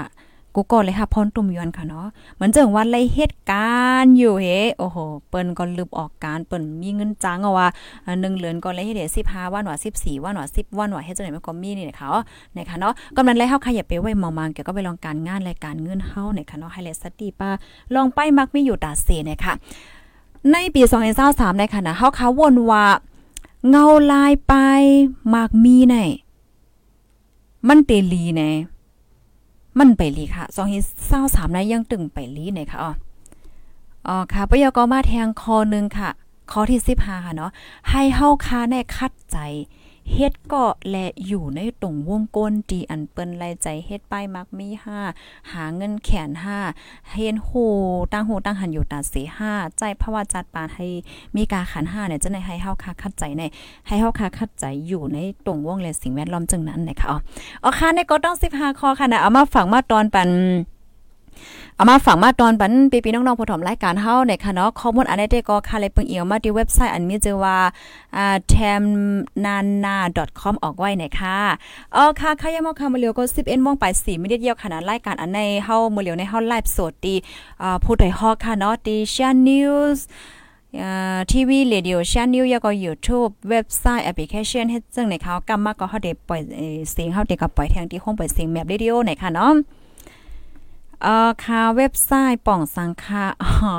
[0.55, 4.47] กูก็เลยค่ะพรตุ่มยวนค่ะเนาะเหมือนจังวันเลยเหตุการณ์อยู่เฮ
[4.79, 4.97] โอ้โห
[5.29, 7.69] เปิ้นก็ลืมออกการเปิ้นมีเงินจ้างเอาว่า
[8.03, 12.09] 1เดือนก็เลยเฮ็ดได้15วันว่า14วันว่า10วันว่าเฮ็ดจังได๋มันก็มีนี่นะคะ
[12.57, 17.51] นะคะเนาะกำลังเลยเฮาขยับไปไว้มองๆเกี่ยวกับไปลองการงานรายการเงินเฮานะคะเนาะให้เลสติป้า
[17.95, 19.55] ลองไปมักมีอยู่ตาเสนะคะ
[20.53, 20.83] ในปี
[21.21, 22.85] 2023ในค่ะนะเฮาขาวนว่า
[23.71, 24.55] เงาลายไป
[25.35, 25.97] มากมีไหน
[27.69, 28.51] มันเตลีแน่
[29.79, 30.85] มันไปลีค่ะสองเฮ็ด
[31.21, 32.93] 23นะยังตึงไปลีเนี่ยค่ะอ๋อ
[34.09, 36.11] อ๋อค่ะปยกมาแทงคอหนึ่งค่ะ
[36.51, 37.51] ข้อที่สิบห้าค่ะเนาะ
[37.91, 39.39] ให้เฮาคาแน่คัดใจ
[40.13, 44.69] เฮ็ดก็และอยู่ในตรงวงกลดีอันเปิ้นไลใจเฮ็ดป้ายมักมี
[45.11, 46.31] 5หาเงินแขน
[46.71, 47.51] 5เฮ็ดโห
[48.13, 49.15] ตั้งโหตั้งหันอยู่ตาเส
[49.49, 50.87] 5ใจภาวะจัดปานให้
[51.37, 53.43] มีกาขัน5เนี่ยจะได้ให้เฮาคาคัดใจใน
[53.87, 57.19] ให้เฮาคาคัดใจอยู่ในตรงวงและสิ่งแวดล้อมจังนั้นนะคะอ๋อ
[57.65, 60.31] อ๋อค่ะในก็ต้อง15ข้อค่ะนะเอามาฝังมาตอนปัน
[61.77, 67.57] เอามาฝังมาตอนปันปีปีน้องๆผู้ถมรายการเฮาในค่ะเนาะข้อมูลอันนี้ได้ก็ค่ะเลยเปิงเอียวมาที่เว็บไซต์อันมีชื่อว่า
[68.17, 71.39] อ่า tamnana.com ออกไว้นะคะ
[71.97, 77.17] อ๋อค่ะค่ะยามอค่ะมื้อเหลียวก็11โมงไป4มินิเดียวค่ะนะรายการอันในเฮามื้อเหลียวในเฮาไลฟ์สดที่
[77.63, 80.01] อ่าผู้ใดฮอกค่ะเนาะที่ Share News
[81.31, 86.41] ทีวีเรดิโอชานิวแล้วก็ YouTube เว็บไซต์แอปพลิเคชันเฮ็ดจังในเขากำมาก็เฮาได้ปล่อย
[86.93, 89.55] เสียงเฮาได้ก็ปล่อยทางที่ห้องปล่อยเสียงแบบเรดิโอไหนค่ะเนาะ
[91.05, 93.77] เอ่อค่ะเว็บไซต์ป่องสังคาอ๋อ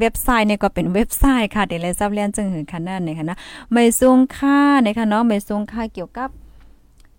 [0.00, 3.36] เว็บไซต์เนี่ยก็เป็นเว็บไซต์ค่ะเดี๋ยวเลยซับเรียนจังหือค่ะนั่นนะคะนะ
[3.72, 6.28] ไม่สูงค่านะคะเนาะไม่สูงค่าเกี่ยวกับ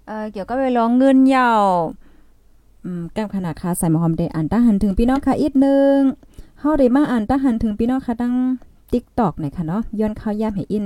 [0.08, 1.66] เอ่อเกี่ยวกับเวลาเงินยาว
[2.86, 5.98] อืมกับขนาดค่าใส่หมอหอมได้อ่านตาหันถึงพี่น้องค่ะอีกนึง
[6.60, 8.34] เฮาได้มาอ่านตาหันถึงพี่น้องค่ะตั้ง
[8.92, 10.86] TikTok เนี่ยค่ะเนาะย้อนเข้ายามให้อิน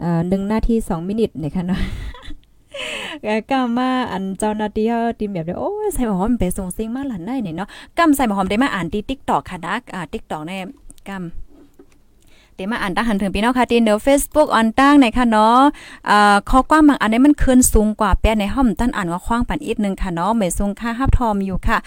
[0.00, 1.80] เอ่อ1นาที2มินิเนี่ยค่ะเนาะ
[3.50, 7.68] ก็มาอันเจ้าหน้าที่เฮาติมแบบโอ้ยใส่หอมไปส่งซิงมาหลันได้เนี่ยเนาะ
[7.98, 10.62] กำใส่หอมได้มาอ่านที่ TikTok ค่ะนะอ่า TikTok เนี่ย
[11.08, 11.22] กำ
[12.56, 15.60] เดี๋ยวมาอ่านตาหันถึงพี่น้องค่ะที่เนอ Facebook ออนตั้งในค่ะเนาะ
[16.10, 21.78] อ่าข้อกว้างบางอันนี้มันขึ้นสูงกว่าแปะในห้องตั้นอ่านว่าคว้างปันอีกนึงค่ะเนาะไม่สูงค่าฮับทอมอยู่ค่ะ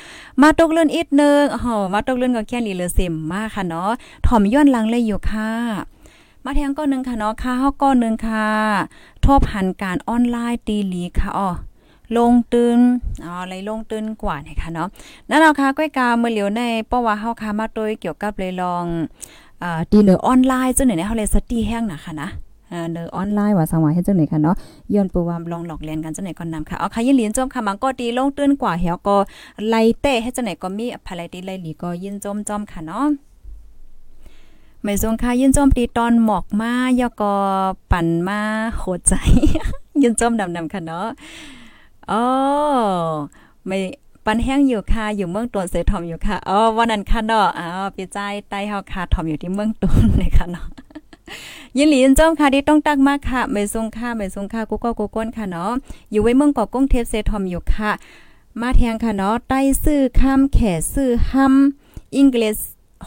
[0.42, 3.90] มาตกเลื่อนอีกนึงอ๋อมาตกเลื่อนก็แค่ลีเลอเซมมากค่ะเนาะ
[4.26, 5.50] ทอมย้อนลังเลยอยู่ค่ะ
[6.50, 8.46] มาแทงก้อนหนึ่งค่ะเนาะค่ะเฮาก้อนหนึ่งค่ะ
[9.26, 11.50] ทบหันการออนไลน์ตีหลีค่ะอ๋อ
[12.18, 12.80] ลงตื่น
[13.26, 14.88] อ๋อไรลงตื่นกว่าเนี่ยค่ะเนาะ
[15.30, 18.86] นั่นเราค่ะก้อยกาเมื่อเหลียวในเพราะว่าเฮาค่ะมาโดยเกี่ยวกับเลยลอง
[19.64, 22.30] อ่าดีเนอออนไลน์จังไหนเนี่ยเฮาเลยสตีแห้งนะคะนะ
[22.72, 24.56] อ่าเนอออนไลน์ว่าสังว่าเฮ็ดจังไหนค่ะเนาะ
[24.94, 29.16] ย้อนปูวามลองหลอกเรียนกันจังไหนก่อนนำค่ะเอาค่ะยินเรียนจมค่ะมันก็ดีลงตื่นกว่าเฮาก็
[29.68, 33.08] ไล่เตะเฮ็ดจังไหนก็มีภายตีไล่หลีก็ยินจมจอมค่ะเนาะ
[34.84, 37.34] ไม่ทรงค่ะยินจมตีตอนหมอกมายอก็
[37.92, 38.40] ปั่นมา
[38.78, 39.14] โหดใจ
[40.02, 41.08] ยินจมดำๆค่ะเนาะ
[42.12, 42.24] อ๋อ
[43.66, 43.78] ไม่
[44.26, 48.18] ปันแห้งอยู่ค่ะอยู่เมืองตวนเสยทอมอยู่ค่ะอ๋อวันนั้นค่ะเนาะอ๋อพี่ใจ
[48.50, 50.68] ใต้เฮาค่ะทอมอยู่ที่เมืองตวนเลยค่ะเนาะ
[51.78, 55.72] ยินหลียินจอมค่ะที่ต้องตักมากค่ะไม่ทรงค่ะไม่ทรงค่ะกูก็กูก้นค่ะเนาะ
[56.12, 57.92] อยู่ไว้เมืองเกาะกุ้งเทพเซทอมอยู่ค่ะ
[58.62, 60.60] มาแทงค่ะเนาะใต้ซื้อข้ามแข
[60.94, 62.58] ซื้อห้ำอังกฤษ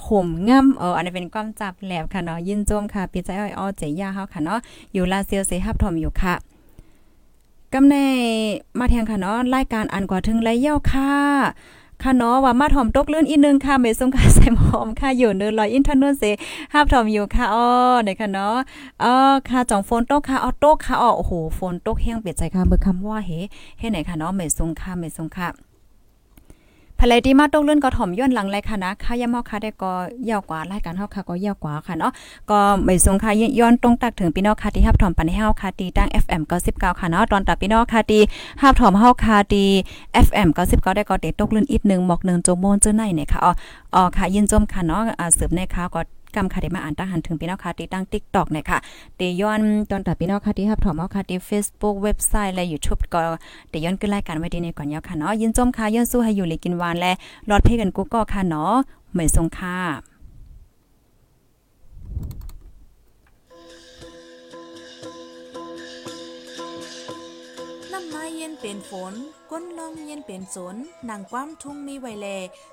[0.05, 4.59] ห่มง่ำเอออันนี้เป็นความจับแหลบค่ะเนาะยินจมค่ะพี่ใจอ้อยอ้อเจย่าเฮาค่ะเนาะ
[4.93, 6.35] อยู่ลาเซียวเซฮับทอมอยู่ค่ะ
[7.73, 7.95] กำใน
[8.79, 11.13] มาแทงค่ะเนาะรายการอันกว่าถึงไรเย้าค่ะ
[12.03, 16.23] ค่ะเนาะว่ามาถอมตกเลื่อนอีนึงค่ะเมสงค่ะใส่หอมค่ะอยู่เนินลอยอินทนนเซ
[16.73, 17.67] ฮับถอมอยู่ค่ะอ้อ
[18.05, 18.57] เนี่ยค่ะเนาะ
[19.03, 19.15] อ๋อ
[19.49, 23.31] ค่ะจ่องฝนตกค่ะออโตกค่ะอ๋อโอ้โหฝนตกแห้งเปียใจค่ะเบิ่คำว่าเฮ
[23.79, 25.70] เฮ็ดไหนค่ะเนาะเมสงค่ะเมสงค่ะ
[27.03, 29.93] ภายที่มาตกเลื่อนก็ถ่อมย้อนหลังเลยค่ะนะค่ายามอค่ะได้ก็
[30.31, 32.13] ยาวกว่ารายการเฮาค่ะก็ยาวกว่าค่ะเนาะ
[32.51, 33.31] ก็ไม่สงค่ะ
[33.61, 38.23] ย้อนตรงตักถึงพี่น้องค่ะที่ฮับถ่อมปันให้เฮาค่ะตีตั้ง FM 99ค่ะเนาะตอนตับพี่น้องค่ะที่
[38.63, 39.65] ฮับถ่อมเฮาค่ะตี
[40.27, 43.53] FM 99ได้ก็เตตกเลื่อนอีกนึงหมอกนึงโจมโมนเจ้าไหนเนี่ยค่ะอ๋อ
[43.95, 45.89] อ๋อค่ะยินจมค่ะเนาะอ่าสืบในข่าว
[46.31, 48.79] ก็กำค่ะได้มาอ่านตาหันถึงพี่น้องค่ะที่ตั้ง TikTok เนี่ยค่ะ
[49.17, 49.61] เตย้อน
[49.91, 53.21] ตอนตัดพี่น้องค่ะที่รับถอมเอาค่ะที่ Facebook เว็บไซต์และ YouTube ก็
[53.71, 57.13] เตย้อนขึ้นรายการไว้ดีในก่อนยาวค่ะเนาะยินจมค่ะย้อนสู้ให้อยู่เลยกินหวานและ
[57.51, 58.75] รอดเพกันกูก็ค่ะเนาะ
[59.13, 59.79] เหมือนทรงค่ะ
[67.93, 69.15] น้ำไม้เย็นเป็นฝน
[69.51, 70.77] ก้นลมเย็นเป็นสน
[71.09, 72.27] นางความทุ่งมีไวแล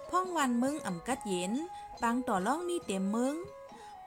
[0.09, 1.53] พ่องวันมึงอ่ำกัดเย็น
[2.01, 3.35] ปังต่อล่องนี่เต็มมือง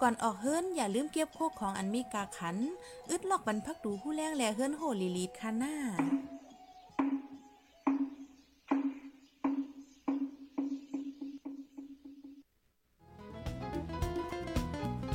[0.00, 2.56] ก่อนออกเฮิรนอย่าลืมเก็บโคกของอันมีกาขัน
[3.10, 5.74] อึดลอกบันพักดูผู้แรงแลเฮิรนโหลีลีดค่ะหน้า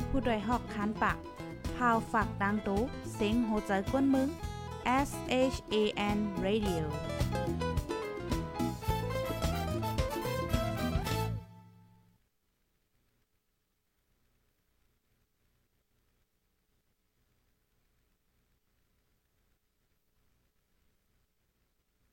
[0.08, 1.18] ผู้ดยหอกคานปาก
[1.76, 2.82] พาวฝากดังตู้
[3.14, 4.28] เซ็งโหใจกวนมึง
[5.08, 5.10] S
[5.54, 5.74] H A
[6.16, 6.84] N Radio